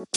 What 0.00 0.08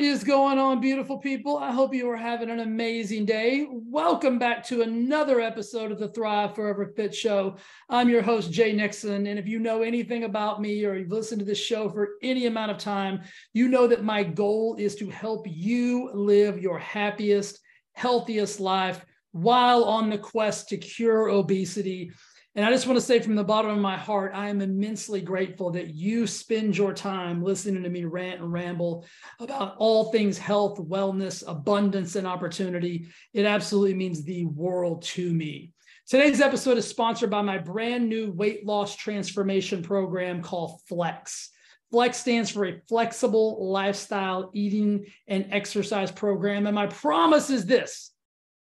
is 0.00 0.22
going 0.22 0.58
on, 0.58 0.80
beautiful 0.80 1.18
people? 1.18 1.58
I 1.58 1.72
hope 1.72 1.92
you 1.92 2.08
are 2.10 2.16
having 2.16 2.50
an 2.50 2.60
amazing 2.60 3.24
day. 3.24 3.66
Welcome 3.68 4.38
back 4.38 4.64
to 4.66 4.82
another 4.82 5.40
episode 5.40 5.90
of 5.90 5.98
the 5.98 6.06
Thrive 6.06 6.54
Forever 6.54 6.92
Fit 6.94 7.12
Show. 7.12 7.56
I'm 7.88 8.08
your 8.08 8.22
host, 8.22 8.52
Jay 8.52 8.72
Nixon. 8.72 9.26
And 9.26 9.40
if 9.40 9.48
you 9.48 9.58
know 9.58 9.82
anything 9.82 10.22
about 10.22 10.60
me 10.60 10.84
or 10.84 10.94
you've 10.94 11.10
listened 11.10 11.40
to 11.40 11.44
this 11.44 11.58
show 11.58 11.88
for 11.88 12.10
any 12.22 12.46
amount 12.46 12.70
of 12.70 12.78
time, 12.78 13.22
you 13.54 13.66
know 13.66 13.88
that 13.88 14.04
my 14.04 14.22
goal 14.22 14.76
is 14.78 14.94
to 14.96 15.10
help 15.10 15.46
you 15.48 16.12
live 16.14 16.62
your 16.62 16.78
happiest, 16.78 17.58
healthiest 17.94 18.60
life 18.60 19.04
while 19.32 19.84
on 19.84 20.10
the 20.10 20.18
quest 20.18 20.68
to 20.68 20.76
cure 20.76 21.28
obesity 21.28 22.12
and 22.54 22.66
I 22.66 22.70
just 22.70 22.86
want 22.86 22.98
to 22.98 23.04
say 23.04 23.18
from 23.18 23.34
the 23.34 23.42
bottom 23.42 23.70
of 23.70 23.78
my 23.78 23.96
heart, 23.96 24.32
I 24.34 24.50
am 24.50 24.60
immensely 24.60 25.22
grateful 25.22 25.70
that 25.70 25.94
you 25.94 26.26
spend 26.26 26.76
your 26.76 26.92
time 26.92 27.42
listening 27.42 27.82
to 27.82 27.88
me 27.88 28.04
rant 28.04 28.42
and 28.42 28.52
ramble 28.52 29.06
about 29.40 29.76
all 29.78 30.12
things 30.12 30.36
health, 30.36 30.78
wellness, 30.78 31.42
abundance, 31.46 32.14
and 32.14 32.26
opportunity. 32.26 33.06
It 33.32 33.46
absolutely 33.46 33.94
means 33.94 34.22
the 34.22 34.44
world 34.44 35.02
to 35.02 35.32
me. 35.32 35.72
Today's 36.06 36.42
episode 36.42 36.76
is 36.76 36.86
sponsored 36.86 37.30
by 37.30 37.40
my 37.40 37.56
brand 37.56 38.06
new 38.06 38.32
weight 38.32 38.66
loss 38.66 38.96
transformation 38.96 39.82
program 39.82 40.42
called 40.42 40.78
Flex. 40.88 41.48
Flex 41.90 42.18
stands 42.18 42.50
for 42.50 42.66
a 42.66 42.80
flexible 42.86 43.70
lifestyle 43.70 44.50
eating 44.52 45.06
and 45.26 45.46
exercise 45.50 46.10
program. 46.10 46.66
And 46.66 46.74
my 46.74 46.86
promise 46.86 47.48
is 47.48 47.64
this 47.64 48.11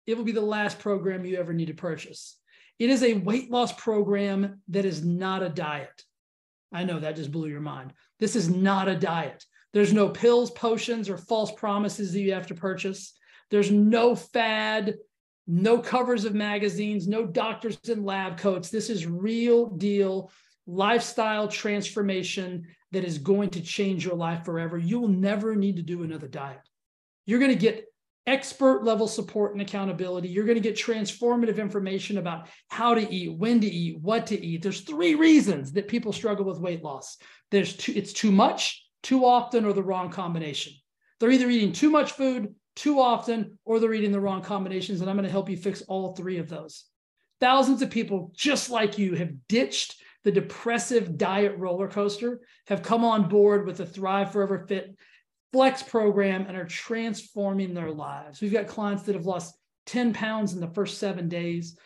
it 0.06 0.16
will 0.16 0.24
be 0.24 0.32
the 0.32 0.40
last 0.40 0.78
program 0.78 1.24
you 1.24 1.36
ever 1.36 1.52
need 1.52 1.68
to 1.68 1.74
purchase. 1.74 2.36
It 2.78 2.90
is 2.90 3.02
a 3.02 3.14
weight 3.14 3.50
loss 3.50 3.72
program 3.72 4.60
that 4.68 4.84
is 4.84 5.04
not 5.04 5.42
a 5.42 5.48
diet. 5.48 6.02
I 6.72 6.84
know 6.84 6.98
that 6.98 7.16
just 7.16 7.30
blew 7.30 7.48
your 7.48 7.60
mind. 7.60 7.92
This 8.18 8.34
is 8.34 8.48
not 8.48 8.88
a 8.88 8.96
diet. 8.96 9.44
There's 9.72 9.92
no 9.92 10.08
pills, 10.08 10.50
potions, 10.50 11.08
or 11.08 11.16
false 11.16 11.52
promises 11.52 12.12
that 12.12 12.20
you 12.20 12.32
have 12.32 12.46
to 12.48 12.54
purchase. 12.54 13.14
There's 13.50 13.70
no 13.70 14.14
fad, 14.14 14.94
no 15.46 15.78
covers 15.78 16.24
of 16.24 16.34
magazines, 16.34 17.06
no 17.06 17.26
doctors 17.26 17.78
in 17.88 18.04
lab 18.04 18.38
coats. 18.38 18.70
This 18.70 18.90
is 18.90 19.06
real 19.06 19.66
deal 19.66 20.30
lifestyle 20.66 21.48
transformation 21.48 22.66
that 22.92 23.04
is 23.04 23.18
going 23.18 23.50
to 23.50 23.60
change 23.60 24.04
your 24.04 24.14
life 24.14 24.44
forever. 24.44 24.78
You 24.78 25.00
will 25.00 25.08
never 25.08 25.56
need 25.56 25.76
to 25.76 25.82
do 25.82 26.02
another 26.02 26.28
diet. 26.28 26.60
You're 27.26 27.40
going 27.40 27.52
to 27.52 27.58
get 27.58 27.86
expert 28.26 28.84
level 28.84 29.08
support 29.08 29.52
and 29.52 29.62
accountability. 29.62 30.28
You're 30.28 30.44
going 30.44 30.56
to 30.56 30.60
get 30.60 30.76
transformative 30.76 31.58
information 31.58 32.18
about 32.18 32.48
how 32.68 32.94
to 32.94 33.12
eat, 33.12 33.36
when 33.36 33.60
to 33.60 33.66
eat, 33.66 34.00
what 34.00 34.26
to 34.28 34.40
eat. 34.40 34.62
There's 34.62 34.82
three 34.82 35.14
reasons 35.14 35.72
that 35.72 35.88
people 35.88 36.12
struggle 36.12 36.44
with 36.44 36.60
weight 36.60 36.84
loss. 36.84 37.16
There's 37.50 37.76
too, 37.76 37.92
it's 37.96 38.12
too 38.12 38.30
much, 38.30 38.84
too 39.02 39.24
often, 39.24 39.64
or 39.64 39.72
the 39.72 39.82
wrong 39.82 40.10
combination. 40.10 40.72
They're 41.18 41.30
either 41.30 41.50
eating 41.50 41.72
too 41.72 41.90
much 41.90 42.12
food, 42.12 42.54
too 42.76 43.00
often, 43.00 43.58
or 43.64 43.80
they're 43.80 43.94
eating 43.94 44.12
the 44.12 44.20
wrong 44.20 44.42
combinations. 44.42 45.00
And 45.00 45.10
I'm 45.10 45.16
going 45.16 45.26
to 45.26 45.30
help 45.30 45.50
you 45.50 45.56
fix 45.56 45.82
all 45.82 46.14
three 46.14 46.38
of 46.38 46.48
those. 46.48 46.84
Thousands 47.40 47.82
of 47.82 47.90
people 47.90 48.32
just 48.36 48.70
like 48.70 48.98
you 48.98 49.16
have 49.16 49.32
ditched 49.48 50.00
the 50.24 50.30
depressive 50.30 51.18
diet 51.18 51.56
roller 51.58 51.88
coaster, 51.88 52.40
have 52.68 52.82
come 52.82 53.04
on 53.04 53.28
board 53.28 53.66
with 53.66 53.78
the 53.78 53.86
Thrive 53.86 54.32
Forever 54.32 54.64
Fit 54.68 54.96
flex 55.52 55.82
program 55.82 56.46
and 56.48 56.56
are 56.56 56.64
transforming 56.64 57.74
their 57.74 57.90
lives. 57.90 58.40
We've 58.40 58.52
got 58.52 58.66
clients 58.66 59.02
that 59.04 59.14
have 59.14 59.26
lost 59.26 59.54
10 59.86 60.14
pounds 60.14 60.54
in 60.54 60.60
the 60.60 60.68
first 60.68 60.98
seven 60.98 61.28
days, 61.28 61.76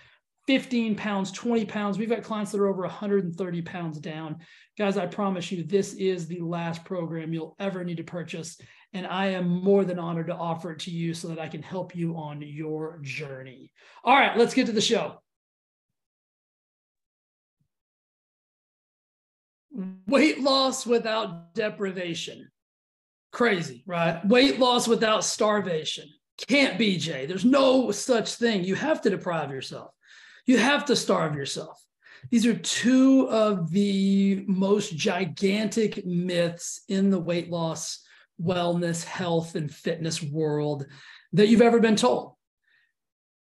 15 0.46 0.94
pounds, 0.94 1.32
20 1.32 1.64
pounds. 1.64 1.98
We've 1.98 2.08
got 2.08 2.22
clients 2.22 2.52
that 2.52 2.60
are 2.60 2.68
over 2.68 2.82
130 2.82 3.62
pounds 3.62 3.98
down. 3.98 4.36
Guys, 4.78 4.96
I 4.96 5.06
promise 5.06 5.50
you, 5.50 5.64
this 5.64 5.94
is 5.94 6.28
the 6.28 6.40
last 6.40 6.84
program 6.84 7.32
you'll 7.32 7.56
ever 7.58 7.82
need 7.82 7.96
to 7.96 8.04
purchase. 8.04 8.60
And 8.92 9.06
I 9.06 9.26
am 9.28 9.48
more 9.48 9.84
than 9.84 9.98
honored 9.98 10.28
to 10.28 10.34
offer 10.34 10.72
it 10.72 10.78
to 10.80 10.90
you 10.90 11.14
so 11.14 11.28
that 11.28 11.40
I 11.40 11.48
can 11.48 11.62
help 11.62 11.96
you 11.96 12.16
on 12.16 12.40
your 12.42 13.00
journey. 13.02 13.72
All 14.04 14.14
right, 14.14 14.36
let's 14.38 14.54
get 14.54 14.66
to 14.66 14.72
the 14.72 14.80
show. 14.80 15.20
Weight 20.06 20.40
loss 20.40 20.86
without 20.86 21.54
deprivation. 21.54 22.48
Crazy, 23.32 23.82
right? 23.86 24.24
Weight 24.26 24.58
loss 24.58 24.88
without 24.88 25.24
starvation. 25.24 26.08
Can't 26.48 26.78
be, 26.78 26.96
Jay. 26.98 27.26
There's 27.26 27.44
no 27.44 27.90
such 27.90 28.34
thing. 28.34 28.64
You 28.64 28.74
have 28.74 29.00
to 29.02 29.10
deprive 29.10 29.50
yourself. 29.50 29.92
You 30.46 30.58
have 30.58 30.84
to 30.86 30.96
starve 30.96 31.34
yourself. 31.34 31.82
These 32.30 32.46
are 32.46 32.56
two 32.56 33.28
of 33.30 33.70
the 33.70 34.44
most 34.46 34.96
gigantic 34.96 36.04
myths 36.04 36.82
in 36.88 37.10
the 37.10 37.18
weight 37.18 37.50
loss, 37.50 38.04
wellness, 38.42 39.04
health, 39.04 39.54
and 39.54 39.72
fitness 39.72 40.22
world 40.22 40.86
that 41.32 41.48
you've 41.48 41.62
ever 41.62 41.80
been 41.80 41.96
told. 41.96 42.34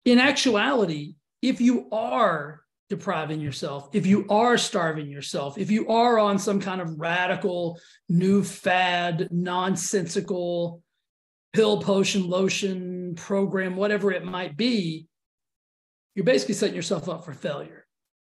In 0.05 0.19
actuality, 0.19 1.15
if 1.43 1.61
you 1.61 1.89
are 1.93 2.62
depriving 2.93 3.41
yourself, 3.41 3.89
if 3.95 4.05
you 4.05 4.27
are 4.29 4.59
starving 4.59 5.09
yourself, 5.09 5.57
if 5.57 5.71
you 5.71 5.89
are 5.89 6.19
on 6.19 6.39
some 6.39 6.61
kind 6.61 6.79
of 6.79 7.01
radical, 7.01 7.81
new 8.11 8.45
fad, 8.45 9.29
nonsensical 9.31 10.83
pill, 11.55 11.81
potion, 11.81 12.29
lotion 12.29 13.15
program, 13.15 13.77
whatever 13.77 14.13
it 14.13 14.27
might 14.27 14.59
be, 14.59 15.07
you're 16.15 16.27
basically 16.27 16.55
setting 16.55 16.77
yourself 16.77 17.09
up 17.09 17.25
for 17.25 17.33
failure. 17.33 17.87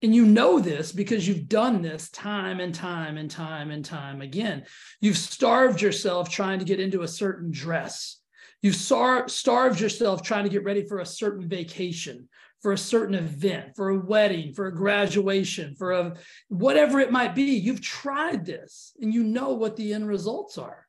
And 0.01 0.15
you 0.15 0.25
know 0.25 0.57
this 0.59 0.91
because 0.91 1.27
you've 1.27 1.47
done 1.47 1.83
this 1.83 2.09
time 2.09 2.59
and 2.59 2.73
time 2.73 3.17
and 3.17 3.29
time 3.29 3.69
and 3.69 3.85
time 3.85 4.21
again. 4.21 4.65
You've 5.01 5.17
starved 5.17 5.83
yourself 5.83 6.31
trying 6.31 6.57
to 6.57 6.65
get 6.65 6.79
into 6.79 7.03
a 7.03 7.07
certain 7.07 7.51
dress. 7.51 8.19
You've 8.63 8.75
star- 8.75 9.29
starved 9.29 9.79
yourself 9.79 10.23
trying 10.23 10.45
to 10.45 10.49
get 10.49 10.63
ready 10.63 10.83
for 10.83 10.97
a 10.97 11.05
certain 11.05 11.47
vacation 11.47 12.27
for 12.61 12.71
a 12.71 12.77
certain 12.77 13.15
event, 13.15 13.75
for 13.75 13.89
a 13.89 13.99
wedding, 13.99 14.53
for 14.53 14.67
a 14.67 14.75
graduation, 14.75 15.75
for 15.75 15.91
a 15.91 16.15
whatever 16.49 16.99
it 16.99 17.11
might 17.11 17.35
be. 17.35 17.55
You've 17.55 17.81
tried 17.81 18.45
this 18.45 18.93
and 18.99 19.13
you 19.13 19.23
know 19.23 19.53
what 19.53 19.75
the 19.75 19.93
end 19.93 20.07
results 20.07 20.57
are. 20.57 20.85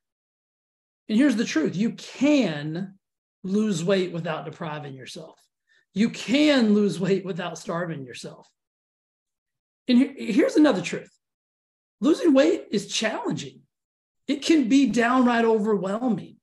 And 1.08 1.18
here's 1.18 1.36
the 1.36 1.44
truth 1.44 1.76
you 1.76 1.92
can 1.92 2.94
lose 3.44 3.84
weight 3.84 4.12
without 4.12 4.44
depriving 4.44 4.94
yourself, 4.94 5.38
you 5.94 6.10
can 6.10 6.74
lose 6.74 6.98
weight 6.98 7.24
without 7.24 7.58
starving 7.58 8.04
yourself. 8.04 8.48
And 9.88 10.14
here's 10.18 10.56
another 10.56 10.82
truth 10.82 11.10
losing 12.00 12.34
weight 12.34 12.66
is 12.70 12.88
challenging, 12.88 13.60
it 14.26 14.42
can 14.42 14.68
be 14.68 14.86
downright 14.86 15.44
overwhelming. 15.44 16.37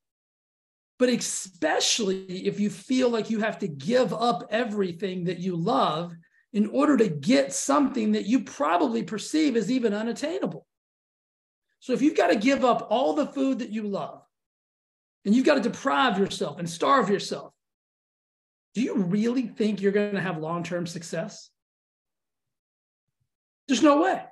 But 0.98 1.10
especially 1.10 2.48
if 2.48 2.60
you 2.60 2.70
feel 2.70 3.10
like 3.10 3.30
you 3.30 3.40
have 3.40 3.60
to 3.60 3.68
give 3.68 4.14
up 4.14 4.48
everything 4.50 5.26
that 5.26 5.40
you 5.40 5.56
love 5.56 6.14
in 6.54 6.68
order 6.68 6.96
to 6.96 7.10
get 7.10 7.52
something 7.52 8.14
that 8.14 8.26
you 8.26 8.44
probably 8.46 9.04
perceive 9.04 9.58
as 9.58 9.70
even 9.70 9.94
unattainable. 9.94 10.66
So 11.82 11.92
if 11.94 12.02
you've 12.02 12.16
got 12.16 12.28
to 12.28 12.38
give 12.38 12.64
up 12.64 12.88
all 12.90 13.14
the 13.14 13.28
food 13.28 13.60
that 13.60 13.72
you 13.72 13.84
love 13.84 14.22
and 15.26 15.36
you've 15.36 15.46
got 15.46 15.56
to 15.56 15.62
deprive 15.62 16.18
yourself 16.18 16.60
and 16.60 16.70
starve 16.70 17.10
yourself, 17.10 17.54
do 18.74 18.82
you 18.82 18.96
really 18.96 19.48
think 19.48 19.82
you're 19.82 19.92
going 19.92 20.16
to 20.16 20.22
have 20.22 20.38
long 20.38 20.64
term 20.64 20.88
success? 20.88 21.50
There's 23.68 23.84
no 23.84 24.02
way. 24.02 24.24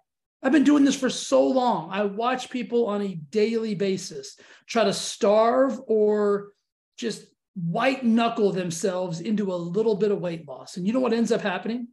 I've 0.44 0.52
been 0.52 0.66
doing 0.66 0.84
this 0.84 1.00
for 1.00 1.10
so 1.10 1.48
long. 1.48 1.90
I 1.90 2.04
watch 2.04 2.50
people 2.50 2.88
on 2.88 3.02
a 3.02 3.16
daily 3.16 3.76
basis 3.76 4.38
try 4.68 4.84
to 4.84 4.94
starve 4.94 5.80
or 5.88 6.50
just 6.98 7.26
white 7.56 8.04
knuckle 8.04 8.52
themselves 8.52 9.22
into 9.22 9.54
a 9.54 9.56
little 9.56 9.96
bit 9.96 10.12
of 10.12 10.20
weight 10.20 10.46
loss. 10.48 10.76
And 10.76 10.86
you 10.86 10.92
know 10.92 11.00
what 11.00 11.14
ends 11.14 11.32
up 11.32 11.42
happening? 11.42 11.88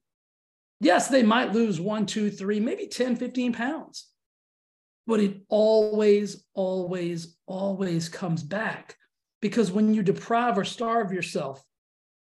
Yes, 0.80 1.08
they 1.08 1.22
might 1.22 1.52
lose 1.52 1.80
one, 1.80 2.06
two, 2.06 2.30
three, 2.30 2.58
maybe 2.58 2.88
10, 2.88 3.16
15 3.16 3.52
pounds. 3.52 4.08
But 5.06 5.20
it 5.20 5.42
always, 5.48 6.44
always, 6.54 7.36
always 7.46 8.08
comes 8.08 8.42
back 8.42 8.96
because 9.40 9.70
when 9.70 9.94
you 9.94 10.02
deprive 10.02 10.58
or 10.58 10.64
starve 10.64 11.12
yourself, 11.12 11.62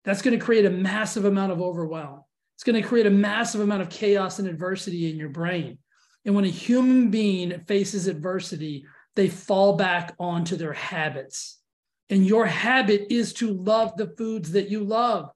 that's 0.05 0.23
going 0.23 0.39
to 0.39 0.45
create 0.45 0.65
a 0.65 0.71
massive 0.71 1.25
amount 1.25 1.53
of 1.53 1.61
overwhelm. 1.61 2.23
It's 2.57 2.65
going 2.65 2.81
to 2.81 2.89
create 2.89 3.07
a 3.07 3.11
massive 3.11 3.61
amount 3.61 3.83
of 3.83 3.91
chaos 3.91 4.39
and 4.39 4.49
adversity 4.49 5.11
in 5.11 5.17
your 5.17 5.29
brain. 5.29 5.79
And 6.25 6.35
when 6.35 6.45
a 6.45 6.49
human 6.49 7.11
being 7.11 7.61
faces 7.67 8.07
adversity, 8.07 8.85
they 9.17 9.29
fall 9.29 9.77
back 9.77 10.15
onto 10.19 10.57
their 10.57 10.73
habits. 10.73 11.59
And 12.09 12.27
your 12.27 12.47
habit 12.47 13.07
is 13.11 13.33
to 13.35 13.53
love 13.53 13.97
the 13.97 14.13
foods 14.19 14.53
that 14.53 14.69
you 14.69 14.85
love. 14.85 15.31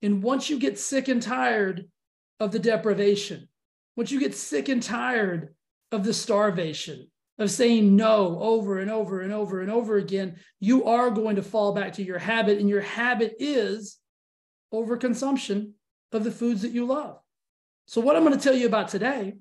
And 0.00 0.22
once 0.22 0.50
you 0.50 0.58
get 0.58 0.78
sick 0.78 1.08
and 1.08 1.22
tired 1.22 1.88
of 2.40 2.50
the 2.50 2.58
deprivation, 2.58 3.48
once 3.96 4.10
you 4.10 4.18
get 4.18 4.34
sick 4.34 4.68
and 4.68 4.82
tired 4.82 5.54
of 5.92 6.02
the 6.02 6.14
starvation, 6.14 7.08
of 7.38 7.50
saying 7.50 7.96
no 7.96 8.38
over 8.40 8.78
and 8.78 8.90
over 8.90 9.20
and 9.20 9.32
over 9.32 9.60
and 9.60 9.70
over 9.70 9.96
again, 9.96 10.36
you 10.60 10.84
are 10.84 11.10
going 11.10 11.36
to 11.36 11.42
fall 11.42 11.74
back 11.74 11.94
to 11.94 12.02
your 12.02 12.18
habit. 12.18 12.58
And 12.58 12.68
your 12.68 12.80
habit 12.80 13.34
is 13.38 13.98
overconsumption 14.72 15.72
of 16.12 16.24
the 16.24 16.30
foods 16.30 16.62
that 16.62 16.72
you 16.72 16.86
love. 16.86 17.18
So, 17.86 18.00
what 18.00 18.16
I'm 18.16 18.24
going 18.24 18.36
to 18.36 18.42
tell 18.42 18.54
you 18.54 18.66
about 18.66 18.88
today 18.88 19.34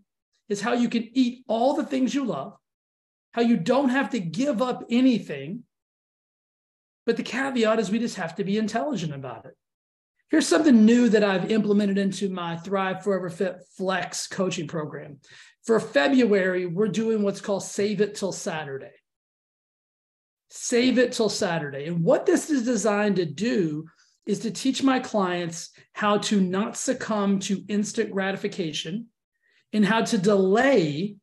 is 0.52 0.62
how 0.62 0.74
you 0.74 0.90
can 0.90 1.10
eat 1.14 1.44
all 1.48 1.74
the 1.74 1.86
things 1.86 2.14
you 2.14 2.26
love, 2.26 2.58
how 3.32 3.42
you 3.42 3.56
don't 3.58 3.90
have 3.90 4.10
to 4.10 4.20
give 4.20 4.62
up 4.62 4.84
anything. 4.90 5.64
But 7.06 7.18
the 7.18 7.24
caveat 7.24 7.80
is 7.80 7.90
we 7.90 8.00
just 8.00 8.18
have 8.18 8.36
to 8.36 8.44
be 8.44 8.58
intelligent 8.58 9.14
about 9.14 9.46
it. 9.46 9.56
Here's 10.30 10.48
something 10.48 10.86
new 10.86 11.10
that 11.10 11.24
I've 11.24 11.52
implemented 11.52 11.98
into 11.98 12.30
my 12.30 12.58
Thrive 12.58 13.04
Forever 13.04 13.30
Fit 13.30 13.58
Flex 13.78 14.28
coaching 14.28 14.68
program. 14.68 15.20
For 15.64 15.80
February, 15.80 16.66
we're 16.66 16.88
doing 16.88 17.24
what's 17.24 17.42
called 17.42 17.64
Save 17.64 18.02
It 18.02 18.16
Till 18.16 18.32
Saturday. 18.32 18.92
Save 20.50 20.98
it 20.98 21.14
till 21.14 21.30
Saturday. 21.30 21.86
And 21.86 22.04
what 22.04 22.26
this 22.26 22.50
is 22.50 22.66
designed 22.66 23.16
to 23.16 23.26
do 23.26 23.86
is 24.26 24.40
to 24.40 24.52
teach 24.52 24.84
my 24.84 25.00
clients 25.00 25.70
how 25.94 26.18
to 26.18 26.42
not 26.42 26.76
succumb 26.76 27.40
to 27.40 27.64
instant 27.70 28.12
gratification 28.12 29.08
and 29.74 29.86
how 29.86 30.02
to 30.02 30.18
delay 30.18 31.16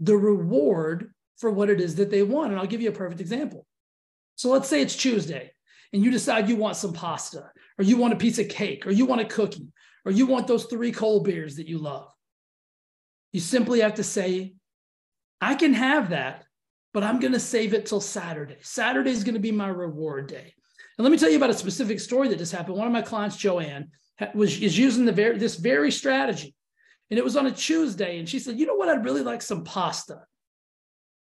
the 0.00 0.16
reward 0.16 1.12
for 1.38 1.50
what 1.50 1.70
it 1.70 1.80
is 1.80 1.96
that 1.96 2.10
they 2.10 2.22
want. 2.22 2.50
And 2.50 2.60
I'll 2.60 2.66
give 2.66 2.80
you 2.80 2.88
a 2.88 2.92
perfect 2.92 3.20
example. 3.20 3.66
So 4.36 4.50
let's 4.50 4.68
say 4.68 4.82
it's 4.82 4.96
Tuesday 4.96 5.52
and 5.92 6.04
you 6.04 6.10
decide 6.10 6.48
you 6.48 6.56
want 6.56 6.76
some 6.76 6.92
pasta, 6.92 7.50
or 7.78 7.84
you 7.84 7.96
want 7.96 8.12
a 8.12 8.16
piece 8.16 8.38
of 8.38 8.48
cake, 8.48 8.86
or 8.86 8.90
you 8.90 9.06
want 9.06 9.20
a 9.20 9.24
cookie, 9.24 9.68
or 10.04 10.12
you 10.12 10.26
want 10.26 10.46
those 10.46 10.64
three 10.64 10.92
cold 10.92 11.24
beers 11.24 11.56
that 11.56 11.68
you 11.68 11.78
love. 11.78 12.08
You 13.32 13.40
simply 13.40 13.80
have 13.80 13.94
to 13.94 14.02
say, 14.02 14.54
I 15.40 15.54
can 15.54 15.74
have 15.74 16.10
that, 16.10 16.44
but 16.92 17.04
I'm 17.04 17.20
going 17.20 17.34
to 17.34 17.40
save 17.40 17.72
it 17.72 17.86
till 17.86 18.00
Saturday. 18.00 18.56
Saturday 18.62 19.10
is 19.10 19.24
going 19.24 19.34
to 19.34 19.40
be 19.40 19.52
my 19.52 19.68
reward 19.68 20.26
day. 20.26 20.54
And 20.98 21.04
let 21.04 21.12
me 21.12 21.18
tell 21.18 21.30
you 21.30 21.36
about 21.36 21.50
a 21.50 21.54
specific 21.54 22.00
story 22.00 22.28
that 22.28 22.38
just 22.38 22.52
happened. 22.52 22.78
One 22.78 22.86
of 22.86 22.92
my 22.92 23.02
clients, 23.02 23.36
Joanne, 23.36 23.90
was 24.34 24.58
is 24.60 24.78
using 24.78 25.04
the 25.04 25.12
very 25.12 25.36
this 25.38 25.56
very 25.56 25.90
strategy, 25.90 26.55
and 27.10 27.18
it 27.18 27.24
was 27.24 27.36
on 27.36 27.46
a 27.46 27.52
Tuesday, 27.52 28.18
and 28.18 28.28
she 28.28 28.38
said, 28.38 28.58
"You 28.58 28.66
know 28.66 28.74
what? 28.74 28.88
I'd 28.88 29.04
really 29.04 29.22
like 29.22 29.42
some 29.42 29.64
pasta, 29.64 30.22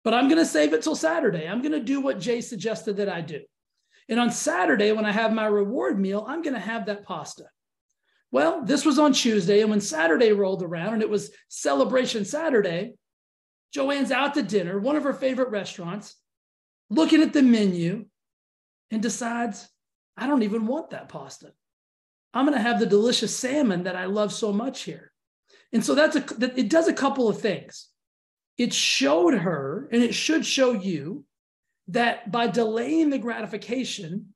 but 0.03 0.15
I'm 0.15 0.29
going 0.29 0.39
to 0.39 0.47
save 0.47 0.73
it 0.73 0.83
till 0.83 0.97
Saturday. 0.97 1.47
I'm 1.47 1.63
going 1.63 1.73
to 1.73 1.81
do 1.81 2.01
what 2.01 2.21
Jay 2.21 2.41
suggested 2.41 2.97
that 2.99 3.09
I 3.09 3.21
do, 3.21 3.41
and 4.09 4.21
on 4.21 4.31
Saturday 4.31 4.93
when 4.93 5.05
I 5.05 5.13
have 5.13 5.33
my 5.33 5.47
reward 5.47 5.99
meal, 5.99 6.25
I'm 6.27 6.43
going 6.43 6.55
to 6.55 6.61
have 6.61 6.87
that 6.87 7.05
pasta." 7.05 7.45
Well, 8.31 8.65
this 8.65 8.85
was 8.85 8.99
on 8.99 9.13
Tuesday, 9.13 9.61
and 9.61 9.71
when 9.71 9.81
Saturday 9.81 10.33
rolled 10.33 10.65
around, 10.65 10.95
and 10.95 11.03
it 11.03 11.09
was 11.11 11.31
celebration 11.49 12.25
Saturday, 12.25 12.95
Joanne's 13.73 14.11
out 14.11 14.35
to 14.35 14.43
dinner, 14.43 14.79
one 14.81 14.97
of 14.97 15.05
her 15.05 15.13
favorite 15.13 15.51
restaurants, 15.51 16.17
looking 16.91 17.23
at 17.23 17.33
the 17.33 17.43
menu 17.43 18.07
and 18.91 19.01
decides, 19.01 19.69
I 20.17 20.27
don't 20.27 20.43
even 20.43 20.67
want 20.67 20.91
that 20.91 21.09
pasta. 21.09 21.53
I'm 22.33 22.45
going 22.45 22.57
to 22.57 22.63
have 22.63 22.81
the 22.81 22.87
delicious 22.87 23.37
salmon 23.37 23.85
that 23.85 23.97
I 23.97 24.07
love 24.07 24.33
so 24.33 24.53
much 24.53 24.83
here. 24.83 25.13
And 25.75 25.85
so 25.85 25.95
that's 25.95 26.17
a 26.17 26.21
that 26.39 26.57
it 26.57 26.71
does 26.71 26.87
a 26.87 26.93
couple 26.93 27.29
of 27.29 27.41
things. 27.41 27.89
It 28.57 28.73
showed 28.73 29.35
her 29.35 29.89
and 29.93 30.03
it 30.03 30.15
should 30.15 30.47
show 30.47 30.73
you 30.73 31.25
that 31.89 32.31
by 32.31 32.47
delaying 32.47 33.11
the 33.11 33.19
gratification, 33.19 34.35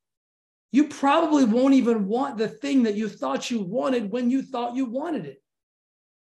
you 0.72 0.88
probably 0.88 1.44
won't 1.44 1.74
even 1.74 2.08
want 2.08 2.36
the 2.36 2.48
thing 2.48 2.82
that 2.82 2.96
you 2.96 3.08
thought 3.08 3.50
you 3.50 3.62
wanted 3.62 4.10
when 4.10 4.30
you 4.30 4.42
thought 4.42 4.74
you 4.74 4.84
wanted 4.84 5.24
it. 5.26 5.40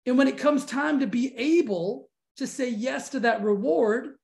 And 0.05 0.19
when 0.19 0.29
it 0.29 0.39
comes 0.39 0.65
time 0.67 1.01
to 1.01 1.07
be 1.07 1.35
able 1.37 2.09
to 2.37 2.47
say 2.47 2.69
yes 2.69 3.09
to 3.11 3.21
that 3.21 3.43
reward, 3.43 4.15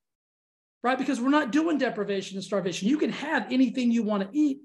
right? 0.83 0.99
Because 0.99 1.21
we're 1.21 1.31
not 1.31 1.51
doing 1.51 1.79
deprivation 1.79 2.37
and 2.37 2.45
starvation. 2.45 2.89
You 2.89 2.99
can 2.99 3.11
have 3.11 3.51
anything 3.51 3.91
you 3.91 4.03
want 4.03 4.31
to 4.31 4.39
eat. 4.39 4.59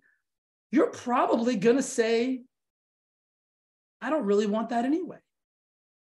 You're 0.71 0.91
probably 0.91 1.55
going 1.55 1.77
to 1.77 1.81
say, 1.83 2.41
I 4.01 4.09
don't 4.09 4.25
really 4.25 4.45
want 4.45 4.69
that 4.69 4.85
anyway. 4.85 5.17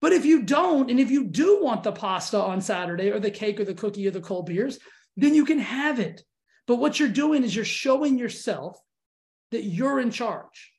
But 0.01 0.13
if 0.13 0.25
you 0.25 0.43
don't, 0.43 0.91
and 0.91 0.99
if 0.99 1.09
you 1.09 1.25
do 1.25 1.63
want 1.63 1.83
the 1.83 1.91
pasta 1.91 2.39
on 2.39 2.61
Saturday 2.61 3.11
or 3.11 3.19
the 3.19 3.31
cake 3.31 3.59
or 3.59 3.65
the 3.65 3.73
cookie 3.73 4.07
or 4.07 4.11
the 4.11 4.21
cold 4.21 4.45
beers, 4.45 4.77
then 5.15 5.33
you 5.33 5.45
can 5.45 5.59
have 5.59 5.99
it. 5.99 6.21
But 6.67 6.75
what 6.75 6.99
you're 6.99 7.09
doing 7.09 7.43
is 7.43 7.55
you're 7.55 7.65
showing 7.65 8.19
yourself 8.19 8.79
that 9.51 9.63
you're 9.63 9.99
in 9.99 10.11
charge. 10.11 10.71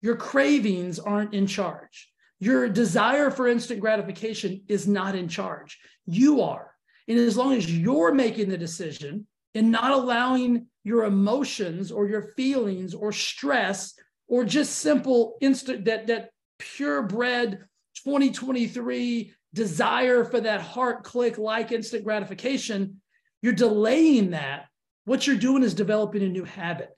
Your 0.00 0.16
cravings 0.16 0.98
aren't 0.98 1.34
in 1.34 1.46
charge. 1.46 2.10
Your 2.40 2.68
desire 2.68 3.30
for 3.30 3.48
instant 3.48 3.80
gratification 3.80 4.62
is 4.68 4.86
not 4.86 5.14
in 5.14 5.28
charge. 5.28 5.78
You 6.06 6.42
are. 6.42 6.70
And 7.08 7.18
as 7.18 7.36
long 7.36 7.54
as 7.54 7.70
you're 7.70 8.14
making 8.14 8.48
the 8.48 8.58
decision 8.58 9.26
and 9.54 9.70
not 9.70 9.92
allowing 9.92 10.66
your 10.84 11.04
emotions 11.04 11.90
or 11.92 12.08
your 12.08 12.32
feelings 12.36 12.94
or 12.94 13.12
stress 13.12 13.94
or 14.28 14.44
just 14.44 14.78
simple 14.78 15.36
instant 15.40 15.84
that 15.86 16.06
that 16.06 16.30
purebred 16.58 17.66
2023 18.04 19.32
desire 19.52 20.24
for 20.24 20.40
that 20.40 20.60
heart 20.60 21.04
click 21.04 21.38
like 21.38 21.72
instant 21.72 22.04
gratification, 22.04 23.00
you're 23.42 23.52
delaying 23.52 24.30
that. 24.30 24.66
What 25.04 25.26
you're 25.26 25.36
doing 25.36 25.62
is 25.62 25.74
developing 25.74 26.22
a 26.22 26.28
new 26.28 26.44
habit. 26.44 26.90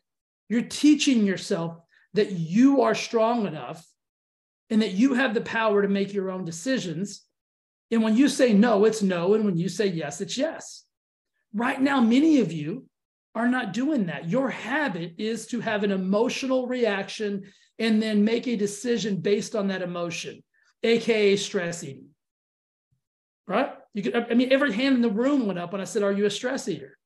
You're 0.48 0.62
teaching 0.62 1.26
yourself 1.26 1.78
that 2.14 2.32
you 2.32 2.82
are 2.82 2.94
strong 2.94 3.46
enough 3.46 3.84
and 4.70 4.82
that 4.82 4.92
you 4.92 5.14
have 5.14 5.34
the 5.34 5.40
power 5.40 5.82
to 5.82 5.88
make 5.88 6.12
your 6.12 6.30
own 6.30 6.44
decisions 6.44 7.26
and 7.90 8.02
when 8.02 8.16
you 8.16 8.28
say 8.28 8.52
no, 8.52 8.84
it's 8.84 9.02
no. 9.02 9.34
And 9.34 9.44
when 9.44 9.56
you 9.56 9.68
say 9.68 9.86
yes, 9.86 10.20
it's 10.20 10.36
yes. 10.36 10.84
Right 11.54 11.80
now, 11.80 12.00
many 12.00 12.40
of 12.40 12.52
you 12.52 12.86
are 13.34 13.48
not 13.48 13.72
doing 13.72 14.06
that. 14.06 14.28
Your 14.28 14.50
habit 14.50 15.14
is 15.18 15.46
to 15.48 15.60
have 15.60 15.84
an 15.84 15.92
emotional 15.92 16.66
reaction 16.66 17.44
and 17.78 18.02
then 18.02 18.24
make 18.24 18.48
a 18.48 18.56
decision 18.56 19.20
based 19.20 19.54
on 19.54 19.68
that 19.68 19.82
emotion, 19.82 20.42
AKA 20.82 21.36
stress 21.36 21.82
eating. 21.82 22.08
Right? 23.46 23.72
You 23.94 24.02
could, 24.02 24.16
I 24.30 24.34
mean, 24.34 24.52
every 24.52 24.72
hand 24.72 24.96
in 24.96 25.02
the 25.02 25.10
room 25.10 25.46
went 25.46 25.58
up 25.58 25.72
when 25.72 25.80
I 25.80 25.84
said, 25.84 26.02
Are 26.02 26.12
you 26.12 26.26
a 26.26 26.30
stress 26.30 26.68
eater? 26.68 26.98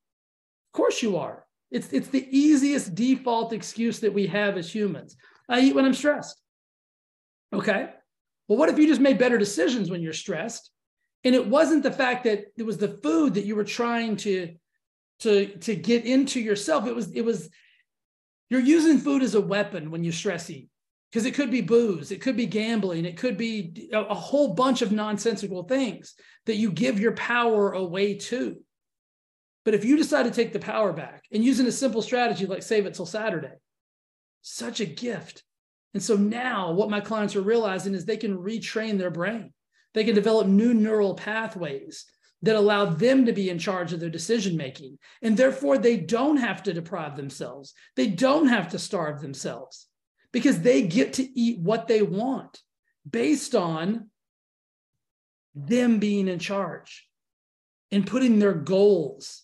Of 0.72 0.76
course 0.76 1.02
you 1.02 1.16
are. 1.18 1.44
It's, 1.70 1.92
it's 1.92 2.08
the 2.08 2.26
easiest 2.36 2.94
default 2.94 3.52
excuse 3.52 4.00
that 4.00 4.12
we 4.12 4.26
have 4.26 4.56
as 4.56 4.74
humans. 4.74 5.16
I 5.48 5.60
eat 5.60 5.74
when 5.74 5.84
I'm 5.84 5.94
stressed. 5.94 6.40
Okay. 7.52 7.90
Well, 8.48 8.58
what 8.58 8.68
if 8.68 8.78
you 8.78 8.86
just 8.86 9.00
made 9.00 9.18
better 9.18 9.38
decisions 9.38 9.90
when 9.90 10.02
you're 10.02 10.12
stressed? 10.12 10.70
And 11.22 11.34
it 11.34 11.46
wasn't 11.46 11.82
the 11.82 11.92
fact 11.92 12.24
that 12.24 12.46
it 12.56 12.64
was 12.64 12.78
the 12.78 12.98
food 13.02 13.34
that 13.34 13.44
you 13.44 13.54
were 13.54 13.64
trying 13.64 14.16
to 14.18 14.54
to 15.20 15.46
to 15.58 15.76
get 15.76 16.06
into 16.06 16.40
yourself. 16.40 16.86
It 16.86 16.94
was 16.94 17.12
it 17.12 17.24
was 17.24 17.50
you're 18.48 18.60
using 18.60 18.98
food 18.98 19.22
as 19.22 19.34
a 19.34 19.40
weapon 19.40 19.90
when 19.90 20.02
you 20.02 20.12
stress 20.12 20.48
eat 20.48 20.69
because 21.10 21.26
it 21.26 21.34
could 21.34 21.50
be 21.50 21.60
booze, 21.60 22.12
it 22.12 22.20
could 22.20 22.36
be 22.36 22.46
gambling, 22.46 23.04
it 23.04 23.16
could 23.16 23.36
be 23.36 23.88
a, 23.92 24.00
a 24.00 24.14
whole 24.14 24.54
bunch 24.54 24.80
of 24.80 24.92
nonsensical 24.92 25.64
things 25.64 26.14
that 26.46 26.56
you 26.56 26.70
give 26.70 27.00
your 27.00 27.12
power 27.12 27.72
away 27.72 28.14
to. 28.14 28.56
But 29.64 29.74
if 29.74 29.84
you 29.84 29.96
decide 29.96 30.24
to 30.24 30.30
take 30.30 30.52
the 30.52 30.60
power 30.60 30.92
back 30.92 31.24
and 31.32 31.44
using 31.44 31.66
a 31.66 31.72
simple 31.72 32.02
strategy 32.02 32.46
like 32.46 32.62
save 32.62 32.86
it 32.86 32.94
till 32.94 33.06
Saturday, 33.06 33.52
such 34.42 34.80
a 34.80 34.86
gift. 34.86 35.42
And 35.94 36.02
so 36.02 36.16
now 36.16 36.72
what 36.72 36.90
my 36.90 37.00
clients 37.00 37.34
are 37.34 37.42
realizing 37.42 37.94
is 37.94 38.04
they 38.04 38.16
can 38.16 38.38
retrain 38.38 38.96
their 38.96 39.10
brain. 39.10 39.52
They 39.92 40.04
can 40.04 40.14
develop 40.14 40.46
new 40.46 40.72
neural 40.72 41.14
pathways 41.14 42.06
that 42.42 42.56
allow 42.56 42.86
them 42.86 43.26
to 43.26 43.32
be 43.32 43.50
in 43.50 43.58
charge 43.58 43.92
of 43.92 44.00
their 44.00 44.08
decision 44.08 44.56
making. 44.56 44.98
And 45.20 45.36
therefore, 45.36 45.76
they 45.76 45.98
don't 45.98 46.38
have 46.38 46.62
to 46.62 46.72
deprive 46.72 47.16
themselves. 47.16 47.74
They 47.96 48.06
don't 48.06 48.46
have 48.46 48.68
to 48.70 48.78
starve 48.78 49.20
themselves 49.20 49.89
because 50.32 50.60
they 50.60 50.82
get 50.82 51.14
to 51.14 51.38
eat 51.38 51.58
what 51.60 51.88
they 51.88 52.02
want 52.02 52.60
based 53.08 53.54
on 53.54 54.08
them 55.54 55.98
being 55.98 56.28
in 56.28 56.38
charge 56.38 57.08
and 57.90 58.06
putting 58.06 58.38
their 58.38 58.54
goals 58.54 59.42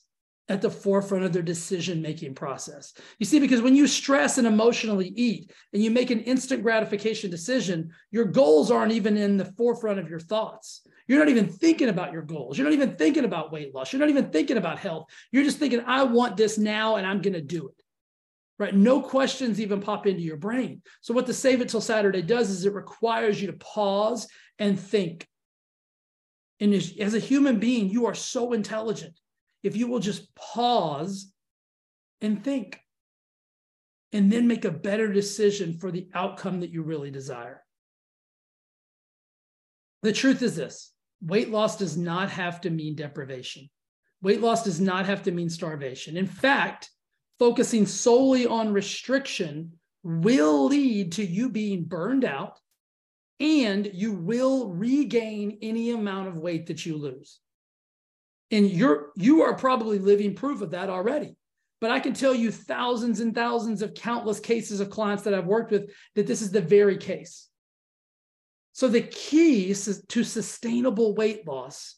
at 0.49 0.63
the 0.63 0.71
forefront 0.71 1.25
of 1.25 1.33
their 1.33 1.43
decision 1.43 2.01
making 2.01 2.35
process. 2.35 2.95
You 3.19 3.27
see, 3.27 3.41
because 3.41 3.63
when 3.63 3.75
you 3.75 3.89
stress 3.89 4.39
and 4.39 4.47
emotionally 4.47 5.09
eat 5.17 5.51
and 5.73 5.83
you 5.83 5.91
make 5.91 6.11
an 6.11 6.21
instant 6.21 6.63
gratification 6.63 7.31
decision, 7.31 7.91
your 8.13 8.27
goals 8.27 8.71
aren't 8.71 8.93
even 8.93 9.17
in 9.17 9.37
the 9.37 9.53
forefront 9.57 9.99
of 9.99 10.09
your 10.09 10.21
thoughts. 10.21 10.87
You're 11.09 11.19
not 11.19 11.29
even 11.29 11.49
thinking 11.49 11.89
about 11.89 12.13
your 12.13 12.23
goals. 12.23 12.57
You're 12.57 12.67
not 12.67 12.75
even 12.75 12.97
thinking 12.97 13.25
about 13.25 13.51
weight 13.51 13.75
loss. 13.75 13.93
You're 13.93 14.01
not 14.01 14.09
even 14.09 14.31
thinking 14.31 14.57
about 14.57 14.79
health. 14.79 15.07
You're 15.33 15.45
just 15.45 15.59
thinking, 15.59 15.83
I 15.85 16.05
want 16.05 16.37
this 16.37 16.59
now 16.59 16.97
and 16.97 17.07
I'm 17.07 17.21
going 17.21 17.35
to 17.35 17.43
do 17.43 17.69
it. 17.69 17.83
Right? 18.59 18.75
No 18.75 19.03
questions 19.03 19.61
even 19.61 19.81
pop 19.81 20.07
into 20.07 20.23
your 20.23 20.39
brain. 20.39 20.81
So, 21.03 21.13
what 21.13 21.27
the 21.27 21.35
Save 21.35 21.61
It 21.61 21.69
Till 21.69 21.81
Saturday 21.81 22.23
does 22.23 22.49
is 22.49 22.65
it 22.65 22.73
requires 22.73 23.41
you 23.41 23.49
to 23.49 23.59
pause 23.59 24.29
and 24.59 24.81
think. 24.81 25.27
And 26.59 26.73
as 26.73 27.15
a 27.15 27.19
human 27.19 27.59
being, 27.59 27.91
you 27.91 28.07
are 28.07 28.15
so 28.15 28.55
intelligent 28.55 29.21
if 29.63 29.77
you 29.77 29.89
will 29.89 29.99
just 29.99 30.35
pause 30.35 31.33
and 32.21 32.43
think 32.43 32.81
and 34.13 34.33
then 34.33 34.47
make 34.47 34.65
a 34.65 34.71
better 34.71 35.13
decision 35.13 35.79
for 35.79 35.91
the 35.91 36.09
outcome 36.15 36.61
that 36.61 36.71
you 36.71 36.83
really 36.83 37.11
desire. 37.11 37.63
The 40.03 40.13
truth 40.13 40.41
is 40.43 40.57
this 40.57 40.93
weight 41.21 41.51
loss 41.51 41.77
does 41.77 41.97
not 41.97 42.31
have 42.31 42.61
to 42.63 42.71
mean 42.71 42.95
deprivation. 42.95 43.69
Weight 44.23 44.41
loss 44.41 44.65
does 44.65 44.81
not 44.81 45.07
have 45.07 45.25
to 45.25 45.33
mean 45.33 45.51
starvation. 45.51 46.17
In 46.17 46.27
fact, 46.27 46.91
focusing 47.39 47.87
solely 47.87 48.47
on 48.47 48.73
restriction 48.73 49.73
will 50.03 50.67
lead 50.67 51.13
to 51.13 51.25
you 51.25 51.49
being 51.49 51.85
burned 51.85 52.25
out 52.25 52.59
and 53.41 53.91
you 53.93 54.13
will 54.13 54.71
regain 54.71 55.59
any 55.63 55.91
amount 55.91 56.29
of 56.29 56.39
weight 56.39 56.67
that 56.67 56.87
you 56.87 56.97
lose. 56.97 57.41
And 58.51 58.71
you're 58.71 59.11
you 59.17 59.43
are 59.43 59.57
probably 59.57 59.99
living 59.99 60.35
proof 60.35 60.63
of 60.63 60.71
that 60.71 60.89
already. 60.89 61.37
But 61.81 61.91
I 61.91 62.01
can 62.01 62.15
tell 62.15 62.35
you 62.35 62.51
thousands 62.51 63.21
and 63.21 63.35
thousands 63.35 63.83
of 63.83 63.95
countless 63.95 64.41
cases 64.41 64.81
of 64.81 64.89
clients 64.89 65.25
that 65.25 65.35
I've 65.35 65.47
worked 65.47 65.73
with 65.73 65.91
that 66.15 66.27
this 66.27 66.41
is 66.41 66.51
the 66.51 66.61
very 66.61 66.97
case. 66.97 67.49
So 68.73 68.89
the 68.89 69.03
key 69.03 69.75
to 69.75 70.25
sustainable 70.25 71.15
weight 71.15 71.47
loss 71.47 71.97